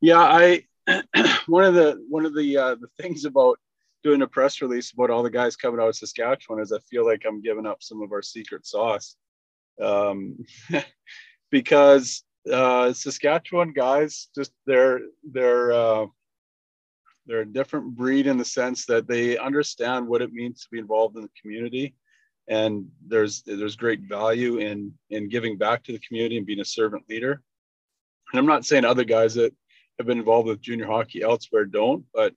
Yeah, 0.00 0.18
I 0.20 0.64
one 1.46 1.64
of 1.64 1.74
the 1.74 2.04
one 2.08 2.26
of 2.26 2.34
the 2.34 2.56
uh, 2.56 2.74
the 2.76 2.88
things 3.00 3.24
about 3.24 3.58
doing 4.02 4.22
a 4.22 4.26
press 4.26 4.62
release 4.62 4.92
about 4.92 5.10
all 5.10 5.22
the 5.22 5.30
guys 5.30 5.56
coming 5.56 5.80
out 5.80 5.88
of 5.88 5.96
Saskatchewan 5.96 6.62
is 6.62 6.72
I 6.72 6.78
feel 6.90 7.04
like 7.04 7.22
I'm 7.26 7.42
giving 7.42 7.66
up 7.66 7.82
some 7.82 8.02
of 8.02 8.12
our 8.12 8.22
secret 8.22 8.66
sauce. 8.66 9.16
Um, 9.80 10.38
because 11.50 12.22
uh, 12.50 12.92
Saskatchewan 12.92 13.72
guys 13.72 14.28
just 14.34 14.52
they're 14.66 15.00
they're 15.30 15.72
uh, 15.72 16.06
they're 17.26 17.40
a 17.40 17.46
different 17.46 17.94
breed 17.96 18.26
in 18.26 18.38
the 18.38 18.44
sense 18.44 18.86
that 18.86 19.06
they 19.06 19.38
understand 19.38 20.08
what 20.08 20.22
it 20.22 20.32
means 20.32 20.62
to 20.62 20.68
be 20.72 20.78
involved 20.78 21.16
in 21.16 21.22
the 21.22 21.30
community 21.40 21.94
and 22.48 22.88
there's 23.06 23.42
there's 23.42 23.76
great 23.76 24.00
value 24.00 24.58
in 24.58 24.92
in 25.10 25.28
giving 25.28 25.56
back 25.56 25.84
to 25.84 25.92
the 25.92 25.98
community 26.00 26.36
and 26.36 26.46
being 26.46 26.60
a 26.60 26.64
servant 26.64 27.04
leader 27.08 27.40
and 28.32 28.38
i'm 28.38 28.46
not 28.46 28.66
saying 28.66 28.84
other 28.84 29.04
guys 29.04 29.34
that 29.34 29.54
have 30.00 30.06
been 30.06 30.18
involved 30.18 30.48
with 30.48 30.60
junior 30.60 30.86
hockey 30.86 31.22
elsewhere 31.22 31.64
don't 31.64 32.04
but 32.12 32.34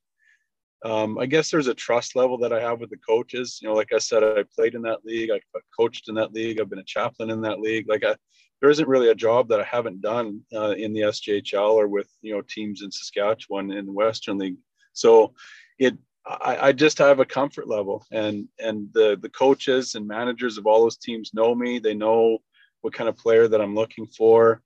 um, 0.83 1.17
I 1.17 1.25
guess 1.25 1.49
there's 1.49 1.67
a 1.67 1.73
trust 1.73 2.15
level 2.15 2.37
that 2.39 2.51
I 2.51 2.59
have 2.59 2.81
with 2.81 2.89
the 2.89 2.97
coaches. 2.97 3.59
You 3.61 3.69
know, 3.69 3.73
like 3.73 3.93
I 3.93 3.99
said, 3.99 4.21
I 4.21 4.43
played 4.53 4.75
in 4.75 4.81
that 4.81 5.05
league. 5.05 5.31
I 5.31 5.39
coached 5.77 6.09
in 6.09 6.15
that 6.15 6.33
league. 6.33 6.59
I've 6.59 6.69
been 6.69 6.79
a 6.79 6.83
chaplain 6.83 7.29
in 7.29 7.39
that 7.41 7.61
league. 7.61 7.87
Like 7.87 8.03
I, 8.03 8.15
there 8.59 8.69
isn't 8.69 8.87
really 8.87 9.09
a 9.09 9.15
job 9.15 9.47
that 9.49 9.61
I 9.61 9.63
haven't 9.63 10.01
done 10.01 10.41
uh, 10.53 10.71
in 10.71 10.91
the 10.91 11.01
SJHL 11.01 11.71
or 11.71 11.87
with 11.87 12.09
you 12.21 12.33
know 12.33 12.41
teams 12.41 12.81
in 12.81 12.91
Saskatchewan 12.91 13.71
in 13.71 13.85
the 13.85 13.93
Western 13.93 14.37
League. 14.37 14.57
So 14.91 15.33
it, 15.79 15.97
I, 16.25 16.57
I 16.67 16.71
just 16.73 16.97
have 16.97 17.19
a 17.19 17.25
comfort 17.25 17.67
level, 17.67 18.05
and 18.11 18.49
and 18.59 18.89
the 18.93 19.17
the 19.21 19.29
coaches 19.29 19.95
and 19.95 20.05
managers 20.05 20.57
of 20.57 20.67
all 20.67 20.81
those 20.81 20.97
teams 20.97 21.33
know 21.33 21.55
me. 21.55 21.79
They 21.79 21.93
know 21.93 22.39
what 22.81 22.93
kind 22.93 23.07
of 23.07 23.15
player 23.15 23.47
that 23.47 23.61
I'm 23.61 23.75
looking 23.75 24.07
for 24.07 24.61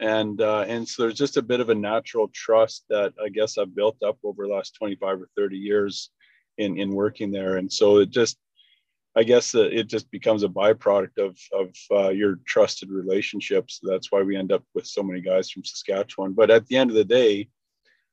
and 0.00 0.40
uh, 0.40 0.64
and 0.68 0.86
so 0.86 1.02
there's 1.02 1.18
just 1.18 1.36
a 1.36 1.42
bit 1.42 1.60
of 1.60 1.70
a 1.70 1.74
natural 1.74 2.28
trust 2.32 2.84
that 2.88 3.12
I 3.22 3.28
guess 3.28 3.58
I've 3.58 3.74
built 3.74 3.96
up 4.02 4.18
over 4.24 4.46
the 4.46 4.52
last 4.54 4.76
25 4.76 5.22
or 5.22 5.28
30 5.36 5.56
years 5.56 6.10
in 6.58 6.78
in 6.78 6.90
working 6.90 7.32
there, 7.32 7.56
and 7.56 7.72
so 7.72 7.98
it 7.98 8.10
just 8.10 8.38
I 9.16 9.22
guess 9.22 9.54
it 9.54 9.86
just 9.86 10.10
becomes 10.10 10.42
a 10.42 10.48
byproduct 10.48 11.18
of 11.18 11.38
of 11.52 11.74
uh, 11.90 12.08
your 12.10 12.40
trusted 12.46 12.90
relationships. 12.90 13.80
That's 13.82 14.10
why 14.10 14.22
we 14.22 14.36
end 14.36 14.52
up 14.52 14.64
with 14.74 14.86
so 14.86 15.02
many 15.02 15.20
guys 15.20 15.50
from 15.50 15.64
Saskatchewan. 15.64 16.32
But 16.32 16.50
at 16.50 16.66
the 16.66 16.76
end 16.76 16.90
of 16.90 16.96
the 16.96 17.04
day, 17.04 17.48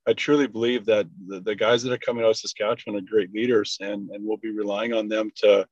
I 0.08 0.14
truly 0.14 0.48
believe 0.48 0.86
that 0.86 1.08
the, 1.28 1.40
the 1.42 1.56
guys 1.56 1.84
that 1.84 1.94
are 1.94 1.98
coming 1.98 2.24
out 2.24 2.32
of 2.32 2.38
Saskatchewan 2.38 2.98
are 2.98 3.10
great 3.10 3.34
leaders, 3.34 3.78
and 3.82 4.10
and 4.12 4.24
we'll 4.24 4.38
be 4.38 4.52
relying 4.52 4.94
on 4.94 5.08
them 5.08 5.32
to, 5.38 5.68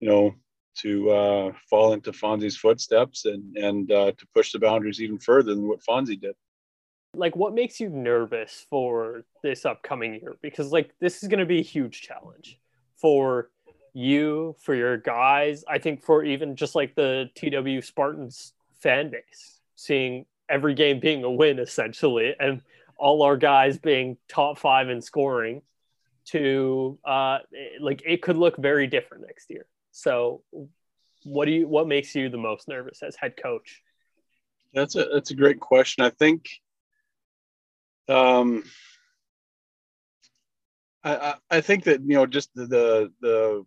you 0.00 0.08
know, 0.08 0.34
to 0.74 1.10
uh, 1.10 1.52
fall 1.68 1.92
into 1.92 2.12
Fonzie's 2.12 2.56
footsteps 2.56 3.24
and 3.26 3.56
and 3.56 3.90
uh, 3.92 4.12
to 4.12 4.26
push 4.34 4.52
the 4.52 4.58
boundaries 4.58 5.00
even 5.00 5.18
further 5.18 5.54
than 5.54 5.68
what 5.68 5.80
Fonzie 5.84 6.20
did. 6.20 6.34
Like, 7.14 7.36
what 7.36 7.52
makes 7.52 7.78
you 7.78 7.90
nervous 7.90 8.64
for 8.70 9.24
this 9.42 9.66
upcoming 9.66 10.14
year? 10.14 10.36
Because 10.40 10.72
like 10.72 10.94
this 10.98 11.22
is 11.22 11.28
going 11.28 11.40
to 11.40 11.46
be 11.46 11.58
a 11.58 11.62
huge 11.62 12.00
challenge 12.00 12.58
for 12.96 13.50
you, 13.92 14.56
for 14.60 14.74
your 14.74 14.96
guys. 14.96 15.64
I 15.68 15.78
think 15.78 16.02
for 16.02 16.24
even 16.24 16.56
just 16.56 16.74
like 16.74 16.94
the 16.94 17.28
TW 17.34 17.84
Spartans 17.84 18.54
fan 18.80 19.10
base, 19.10 19.60
seeing 19.76 20.24
every 20.48 20.74
game 20.74 21.00
being 21.00 21.22
a 21.24 21.30
win 21.30 21.58
essentially, 21.58 22.34
and 22.40 22.62
all 22.96 23.22
our 23.22 23.36
guys 23.36 23.78
being 23.78 24.16
top 24.28 24.58
five 24.58 24.88
in 24.88 25.00
scoring. 25.00 25.62
To 26.26 27.00
uh, 27.04 27.40
like, 27.80 28.00
it 28.06 28.22
could 28.22 28.36
look 28.36 28.56
very 28.56 28.86
different 28.86 29.24
next 29.26 29.50
year. 29.50 29.66
So, 29.92 30.42
what 31.24 31.44
do 31.44 31.52
you 31.52 31.68
what 31.68 31.86
makes 31.86 32.14
you 32.14 32.28
the 32.28 32.38
most 32.38 32.66
nervous 32.68 33.02
as 33.02 33.16
head 33.16 33.34
coach? 33.40 33.82
That's 34.74 34.96
a 34.96 35.04
that's 35.04 35.30
a 35.30 35.36
great 35.36 35.60
question. 35.60 36.04
I 36.04 36.10
think 36.10 36.48
um 38.08 38.64
I, 41.04 41.34
I 41.50 41.60
think 41.60 41.84
that 41.84 42.00
you 42.00 42.14
know 42.14 42.26
just 42.26 42.54
the, 42.54 42.66
the 42.66 43.12
the 43.20 43.66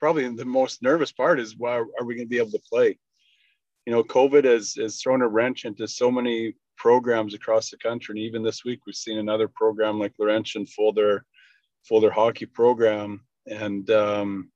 probably 0.00 0.28
the 0.28 0.44
most 0.44 0.82
nervous 0.82 1.12
part 1.12 1.38
is 1.38 1.56
why 1.56 1.74
are 1.74 2.04
we 2.04 2.14
going 2.14 2.26
to 2.26 2.30
be 2.30 2.38
able 2.38 2.50
to 2.50 2.62
play? 2.68 2.98
You 3.86 3.92
know, 3.92 4.02
COVID 4.02 4.44
has 4.44 4.74
has 4.74 5.00
thrown 5.00 5.22
a 5.22 5.28
wrench 5.28 5.64
into 5.64 5.86
so 5.86 6.10
many 6.10 6.54
programs 6.76 7.34
across 7.34 7.70
the 7.70 7.76
country, 7.76 8.14
and 8.14 8.18
even 8.26 8.42
this 8.42 8.64
week 8.64 8.80
we've 8.86 8.94
seen 8.94 9.18
another 9.18 9.48
program 9.48 9.98
like 9.98 10.14
Laurentian 10.18 10.66
fold 10.66 10.96
their 10.96 11.24
fold 11.88 12.02
their 12.02 12.10
hockey 12.10 12.46
program, 12.46 13.20
and 13.46 13.88
um, 13.90 14.50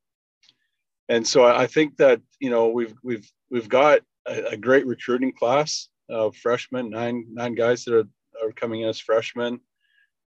and 1.08 1.26
so 1.26 1.44
I 1.44 1.66
think 1.66 1.96
that 1.98 2.20
you 2.40 2.50
know 2.50 2.68
we've 2.68 2.94
we've 3.02 3.30
we've 3.50 3.68
got 3.68 4.00
a, 4.26 4.52
a 4.52 4.56
great 4.56 4.86
recruiting 4.86 5.32
class 5.32 5.88
of 6.08 6.36
freshmen, 6.36 6.90
nine 6.90 7.26
nine 7.30 7.54
guys 7.54 7.84
that 7.84 7.94
are, 7.94 8.46
are 8.46 8.52
coming 8.52 8.82
in 8.82 8.88
as 8.88 9.00
freshmen. 9.00 9.60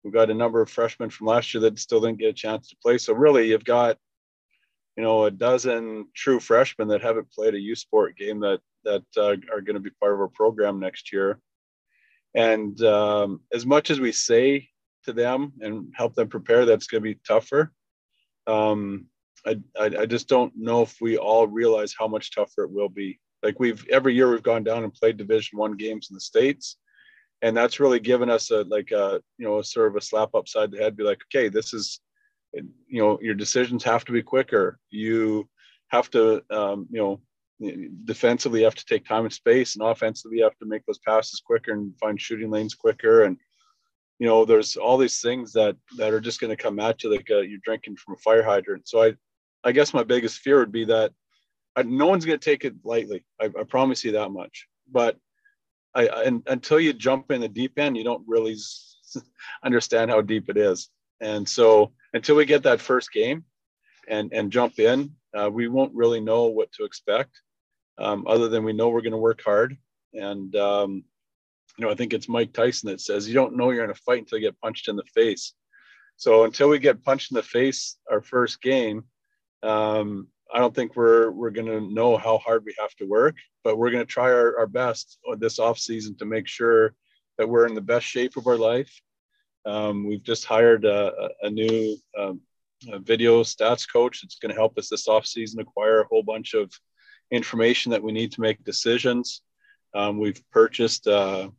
We've 0.04 0.14
got 0.14 0.30
a 0.30 0.36
number 0.36 0.62
of 0.62 0.70
freshmen 0.70 1.10
from 1.10 1.28
last 1.28 1.54
year 1.54 1.62
that 1.62 1.80
still 1.80 2.02
didn't 2.02 2.20
get 2.20 2.30
a 2.30 2.34
chance 2.34 2.70
to 2.70 2.78
play. 2.82 2.98
So 2.98 3.14
really, 3.14 3.50
you've 3.50 3.66
got 3.66 3.98
you 4.98 5.04
know 5.04 5.26
a 5.26 5.32
dozen 5.32 6.08
true 6.14 6.40
freshmen 6.40 6.90
that 6.90 7.02
haven't 7.02 7.32
played 7.32 7.56
a 7.56 7.60
U 7.60 7.76
Sport 7.76 8.18
game 8.18 8.42
that 8.42 8.60
that 8.84 9.04
uh, 9.18 9.36
are 9.52 9.62
going 9.62 9.76
to 9.76 9.80
be 9.80 9.92
part 10.02 10.14
of 10.14 10.20
our 10.20 10.28
program 10.28 10.80
next 10.80 11.12
year. 11.12 11.40
And 12.36 12.80
um, 12.84 13.42
as 13.54 13.66
much 13.66 13.90
as 13.90 14.00
we 14.00 14.12
say 14.12 14.70
to 15.06 15.14
them 15.14 15.54
and 15.62 15.94
help 15.96 16.16
them 16.16 16.28
prepare, 16.28 16.66
that's 16.66 16.88
going 16.88 17.02
to 17.02 17.14
be 17.14 17.20
tougher. 17.26 17.72
Um, 18.46 19.08
I, 19.46 19.58
I, 19.80 20.06
just 20.06 20.28
don't 20.28 20.52
know 20.56 20.82
if 20.82 21.00
we 21.00 21.18
all 21.18 21.48
realize 21.48 21.94
how 21.98 22.08
much 22.08 22.34
tougher 22.34 22.64
it 22.64 22.72
will 22.72 22.90
be. 22.90 23.20
Like 23.44 23.60
we've 23.60 23.86
every 23.90 24.16
year 24.16 24.32
we've 24.32 24.42
gone 24.42 24.64
down 24.64 24.84
and 24.84 24.94
played 24.94 25.18
Division 25.18 25.60
One 25.60 25.78
games 25.78 26.08
in 26.10 26.16
the 26.16 26.22
states, 26.22 26.78
and 27.42 27.56
that's 27.56 27.80
really 27.80 28.00
given 28.00 28.30
us 28.30 28.50
a 28.50 28.64
like 28.64 28.92
a 28.92 29.22
you 29.38 29.46
know 29.46 29.60
a 29.60 29.64
sort 29.64 29.88
of 29.88 29.96
a 29.96 30.02
slap 30.02 30.30
upside 30.34 30.72
the 30.72 30.78
head. 30.78 30.98
Be 30.98 31.04
like, 31.04 31.20
okay, 31.28 31.50
this 31.50 31.74
is 31.74 32.00
you 32.54 33.02
know 33.02 33.20
your 33.22 33.36
decisions 33.36 33.84
have 33.84 34.04
to 34.06 34.12
be 34.12 34.24
quicker. 34.24 34.80
You 34.90 35.48
have 35.90 36.10
to 36.12 36.42
um, 36.50 36.88
you 36.90 37.00
know 37.00 37.22
defensively 38.06 38.60
you 38.60 38.66
have 38.66 38.76
to 38.76 38.86
take 38.86 39.06
time 39.06 39.26
and 39.26 39.34
space, 39.34 39.76
and 39.76 39.88
offensively 39.88 40.40
you 40.40 40.44
have 40.44 40.58
to 40.58 40.66
make 40.66 40.86
those 40.86 41.00
passes 41.00 41.42
quicker 41.46 41.72
and 41.72 41.94
find 42.00 42.20
shooting 42.20 42.50
lanes 42.50 42.74
quicker 42.74 43.24
and 43.24 43.38
you 44.20 44.28
know 44.28 44.46
there's 44.46 44.78
all 44.78 44.98
these 44.98 45.22
things 45.22 45.52
that 45.54 45.76
that 45.98 46.14
are 46.14 46.22
just 46.22 46.40
going 46.40 46.56
to 46.56 46.62
come 46.62 46.80
at 46.80 47.04
you 47.04 47.12
like 47.12 47.28
uh, 47.30 47.40
you're 47.40 47.60
drinking 47.64 47.96
from 47.98 48.16
a 48.16 48.18
fire 48.20 48.44
hydrant 48.44 48.88
so 48.88 49.04
i 49.04 49.14
I 49.66 49.72
guess 49.72 49.94
my 49.94 50.04
biggest 50.04 50.40
fear 50.40 50.60
would 50.60 50.72
be 50.72 50.86
that 50.86 51.12
I, 51.76 51.84
no 51.84 52.06
one's 52.06 52.26
going 52.26 52.40
to 52.40 52.50
take 52.50 52.64
it 52.64 52.76
lightly. 52.84 53.26
I, 53.42 53.46
I, 53.46 53.64
promise 53.64 54.04
you 54.04 54.14
that 54.14 54.30
much. 54.30 54.68
But 54.90 55.18
I, 55.94 56.08
and, 56.08 56.44
until 56.48 56.80
you 56.80 56.94
jump 56.94 57.32
in 57.32 57.42
the 57.42 57.50
deep 57.50 57.78
end, 57.78 57.98
you 57.98 58.04
don't 58.04 58.24
really 58.28 58.56
understand 59.66 60.12
how 60.12 60.22
deep 60.22 60.50
it 60.50 60.58
is. 60.58 60.90
And 61.20 61.48
so 61.48 61.92
until 62.14 62.36
we 62.36 62.46
get 62.46 62.64
that 62.64 62.82
first 62.82 63.12
game 63.12 63.44
and 64.08 64.32
and 64.34 64.52
jump 64.52 64.80
in, 64.80 65.12
uh, 65.36 65.50
we 65.52 65.68
won't 65.68 65.96
really 65.96 66.20
know 66.20 66.46
what 66.46 66.72
to 66.74 66.84
expect. 66.84 67.32
Um, 67.98 68.26
other 68.28 68.50
than 68.50 68.64
we 68.64 68.74
know 68.74 68.90
we're 68.90 69.02
going 69.02 69.12
to 69.12 69.18
work 69.18 69.42
hard. 69.42 69.78
And 70.14 70.56
um, 70.56 71.04
you 71.78 71.86
know, 71.86 71.92
I 71.92 71.96
think 71.96 72.14
it's 72.14 72.30
Mike 72.30 72.54
Tyson 72.54 72.90
that 72.90 73.02
says 73.02 73.28
you 73.28 73.34
don't 73.34 73.56
know 73.56 73.72
you're 73.72 73.84
in 73.84 73.90
a 73.90 73.96
fight 73.96 74.20
until 74.20 74.38
you 74.38 74.48
get 74.48 74.62
punched 74.62 74.90
in 74.90 74.96
the 74.96 75.04
face. 75.14 75.54
So 76.18 76.44
until 76.44 76.70
we 76.70 76.80
get 76.80 77.04
punched 77.04 77.32
in 77.32 77.36
the 77.36 77.44
face 77.44 77.98
our 78.10 78.22
first 78.22 78.62
game, 78.62 79.04
um, 79.66 80.28
I 80.54 80.60
don't 80.60 80.76
think 80.76 80.96
we're 80.96 81.32
we're 81.32 81.50
going 81.50 81.68
to 81.68 81.82
know 81.82 82.18
how 82.18 82.38
hard 82.38 82.64
we 82.66 82.76
have 82.80 82.96
to 82.96 83.06
work, 83.06 83.36
but 83.64 83.78
we're 83.78 83.92
going 83.92 84.06
to 84.06 84.12
try 84.12 84.32
our, 84.32 84.58
our 84.60 84.68
best 84.68 85.18
this 85.38 85.60
off 85.60 85.80
season 85.80 86.16
to 86.18 86.26
make 86.26 86.48
sure 86.48 86.94
that 87.38 87.50
we're 87.50 87.68
in 87.68 87.76
the 87.76 87.82
best 87.82 88.06
shape 88.06 88.38
of 88.38 88.48
our 88.48 88.58
life. 88.58 88.92
Um, 89.66 90.06
we've 90.06 90.24
just 90.24 90.46
hired 90.46 90.86
a, 90.86 91.30
a 91.42 91.50
new 91.50 91.98
um, 92.18 92.42
a 92.92 93.00
video 93.00 93.42
stats 93.42 93.92
coach 93.92 94.22
that's 94.22 94.38
going 94.38 94.52
to 94.52 94.56
help 94.56 94.78
us 94.78 94.90
this 94.90 95.08
off 95.08 95.26
season 95.26 95.60
acquire 95.60 96.02
a 96.02 96.08
whole 96.08 96.24
bunch 96.24 96.54
of 96.54 96.72
information 97.32 97.92
that 97.92 98.04
we 98.04 98.12
need 98.12 98.32
to 98.34 98.42
make 98.42 98.64
decisions. 98.64 99.42
Um, 99.96 100.20
we've 100.20 100.42
purchased 100.52 101.08
uh, 101.08 101.50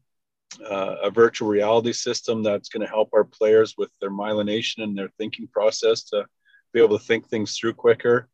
uh, 0.65 0.97
a 1.03 1.11
virtual 1.11 1.49
reality 1.49 1.93
system 1.93 2.43
that's 2.43 2.69
going 2.69 2.83
to 2.83 2.93
help 2.93 3.11
our 3.13 3.25
players 3.25 3.75
with 3.77 3.91
their 4.01 4.11
myelination 4.11 4.85
and 4.85 4.97
their 4.97 5.11
thinking 5.19 5.49
process 5.49 6.05
to 6.05 6.27
be 6.77 6.83
able 6.83 6.99
to 6.99 7.05
think 7.05 7.27
things 7.27 7.57
through 7.57 7.73
quicker. 7.73 8.29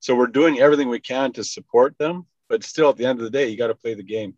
So 0.00 0.16
we're 0.16 0.26
doing 0.26 0.58
everything 0.58 0.88
we 0.88 0.98
can 0.98 1.32
to 1.34 1.44
support 1.44 1.96
them, 1.96 2.26
but 2.48 2.64
still, 2.64 2.90
at 2.90 2.96
the 2.96 3.06
end 3.06 3.20
of 3.20 3.24
the 3.24 3.30
day, 3.30 3.48
you 3.48 3.56
got 3.56 3.68
to 3.68 3.74
play 3.74 3.94
the 3.94 4.02
game, 4.02 4.36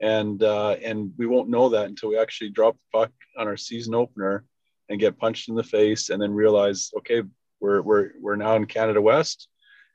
and 0.00 0.40
uh, 0.42 0.76
and 0.82 1.12
we 1.16 1.26
won't 1.26 1.48
know 1.48 1.70
that 1.70 1.86
until 1.86 2.10
we 2.10 2.18
actually 2.18 2.50
drop 2.50 2.76
the 2.76 2.98
puck 2.98 3.12
on 3.36 3.48
our 3.48 3.56
season 3.56 3.94
opener 3.94 4.44
and 4.88 5.00
get 5.00 5.18
punched 5.18 5.48
in 5.48 5.56
the 5.56 5.64
face 5.64 6.10
and 6.10 6.22
then 6.22 6.32
realize, 6.32 6.92
okay, 6.98 7.22
we're 7.58 7.82
we're 7.82 8.10
we're 8.20 8.36
now 8.36 8.54
in 8.54 8.66
Canada 8.66 9.02
West, 9.02 9.48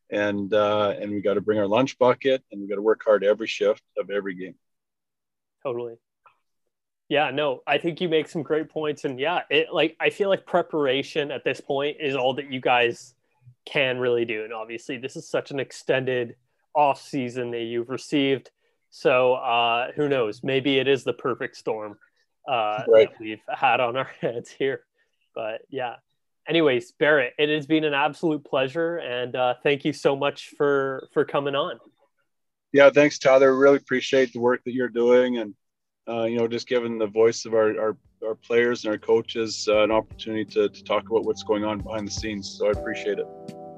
and 0.09 0.53
uh, 0.53 0.93
and 0.99 1.11
we 1.11 1.21
got 1.21 1.35
to 1.35 1.41
bring 1.41 1.59
our 1.59 1.67
lunch 1.67 1.97
bucket 1.97 2.43
and 2.51 2.61
we 2.61 2.67
got 2.67 2.75
to 2.75 2.81
work 2.81 3.01
hard 3.05 3.23
every 3.23 3.47
shift 3.47 3.83
of 3.97 4.09
every 4.09 4.35
game. 4.35 4.55
Totally. 5.63 5.95
Yeah, 7.11 7.29
no, 7.29 7.61
I 7.67 7.77
think 7.77 7.99
you 7.99 8.07
make 8.07 8.29
some 8.29 8.41
great 8.41 8.69
points, 8.69 9.03
and 9.03 9.19
yeah, 9.19 9.41
it 9.49 9.73
like 9.73 9.97
I 9.99 10.11
feel 10.11 10.29
like 10.29 10.45
preparation 10.45 11.29
at 11.29 11.43
this 11.43 11.59
point 11.59 11.97
is 11.99 12.15
all 12.15 12.35
that 12.35 12.49
you 12.49 12.61
guys 12.61 13.15
can 13.65 13.97
really 13.97 14.23
do, 14.23 14.45
and 14.45 14.53
obviously 14.53 14.95
this 14.95 15.17
is 15.17 15.27
such 15.27 15.51
an 15.51 15.59
extended 15.59 16.37
off 16.73 17.01
season 17.01 17.51
that 17.51 17.63
you've 17.63 17.89
received. 17.89 18.51
So 18.91 19.33
uh, 19.33 19.91
who 19.93 20.07
knows? 20.07 20.41
Maybe 20.41 20.79
it 20.79 20.87
is 20.87 21.03
the 21.03 21.11
perfect 21.11 21.57
storm 21.57 21.97
uh, 22.47 22.83
right. 22.87 23.09
that 23.09 23.19
we've 23.19 23.43
had 23.49 23.81
on 23.81 23.97
our 23.97 24.09
heads 24.21 24.49
here. 24.49 24.85
But 25.35 25.63
yeah. 25.69 25.95
Anyways, 26.47 26.93
Barrett, 26.93 27.33
it 27.37 27.49
has 27.49 27.67
been 27.67 27.83
an 27.83 27.93
absolute 27.93 28.45
pleasure, 28.45 28.99
and 28.99 29.35
uh, 29.35 29.55
thank 29.63 29.83
you 29.83 29.91
so 29.91 30.15
much 30.15 30.53
for 30.57 31.09
for 31.11 31.25
coming 31.25 31.55
on. 31.55 31.77
Yeah, 32.71 32.89
thanks, 32.89 33.19
Tyler. 33.19 33.53
Really 33.53 33.75
appreciate 33.75 34.31
the 34.31 34.39
work 34.39 34.63
that 34.63 34.73
you're 34.73 34.87
doing, 34.87 35.39
and 35.39 35.55
uh, 36.07 36.23
you 36.23 36.37
know, 36.37 36.47
just 36.47 36.67
giving 36.67 36.97
the 36.97 37.07
voice 37.07 37.45
of 37.45 37.53
our, 37.53 37.79
our, 37.79 37.97
our 38.25 38.35
players 38.35 38.85
and 38.85 38.91
our 38.91 38.97
coaches 38.97 39.67
uh, 39.69 39.83
an 39.83 39.91
opportunity 39.91 40.45
to, 40.45 40.69
to 40.69 40.83
talk 40.83 41.09
about 41.09 41.25
what's 41.25 41.43
going 41.43 41.63
on 41.63 41.79
behind 41.79 42.07
the 42.07 42.11
scenes. 42.11 42.57
So 42.57 42.67
I 42.67 42.71
appreciate 42.71 43.19
it. 43.19 43.27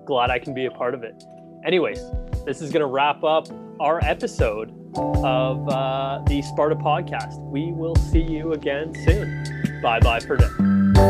Glad 0.05 0.29
I 0.29 0.39
can 0.39 0.53
be 0.53 0.65
a 0.65 0.71
part 0.71 0.93
of 0.93 1.03
it. 1.03 1.23
Anyways, 1.65 2.01
this 2.45 2.61
is 2.61 2.71
going 2.71 2.81
to 2.81 2.87
wrap 2.87 3.23
up 3.23 3.47
our 3.79 4.03
episode 4.03 4.71
of 4.95 5.67
uh, 5.69 6.21
the 6.27 6.41
Sparta 6.41 6.75
podcast. 6.75 7.39
We 7.49 7.71
will 7.71 7.95
see 7.95 8.21
you 8.21 8.53
again 8.53 8.93
soon. 9.05 9.81
Bye 9.81 9.99
bye 9.99 10.19
for 10.19 10.37
now. 10.37 11.03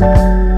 you 0.00 0.53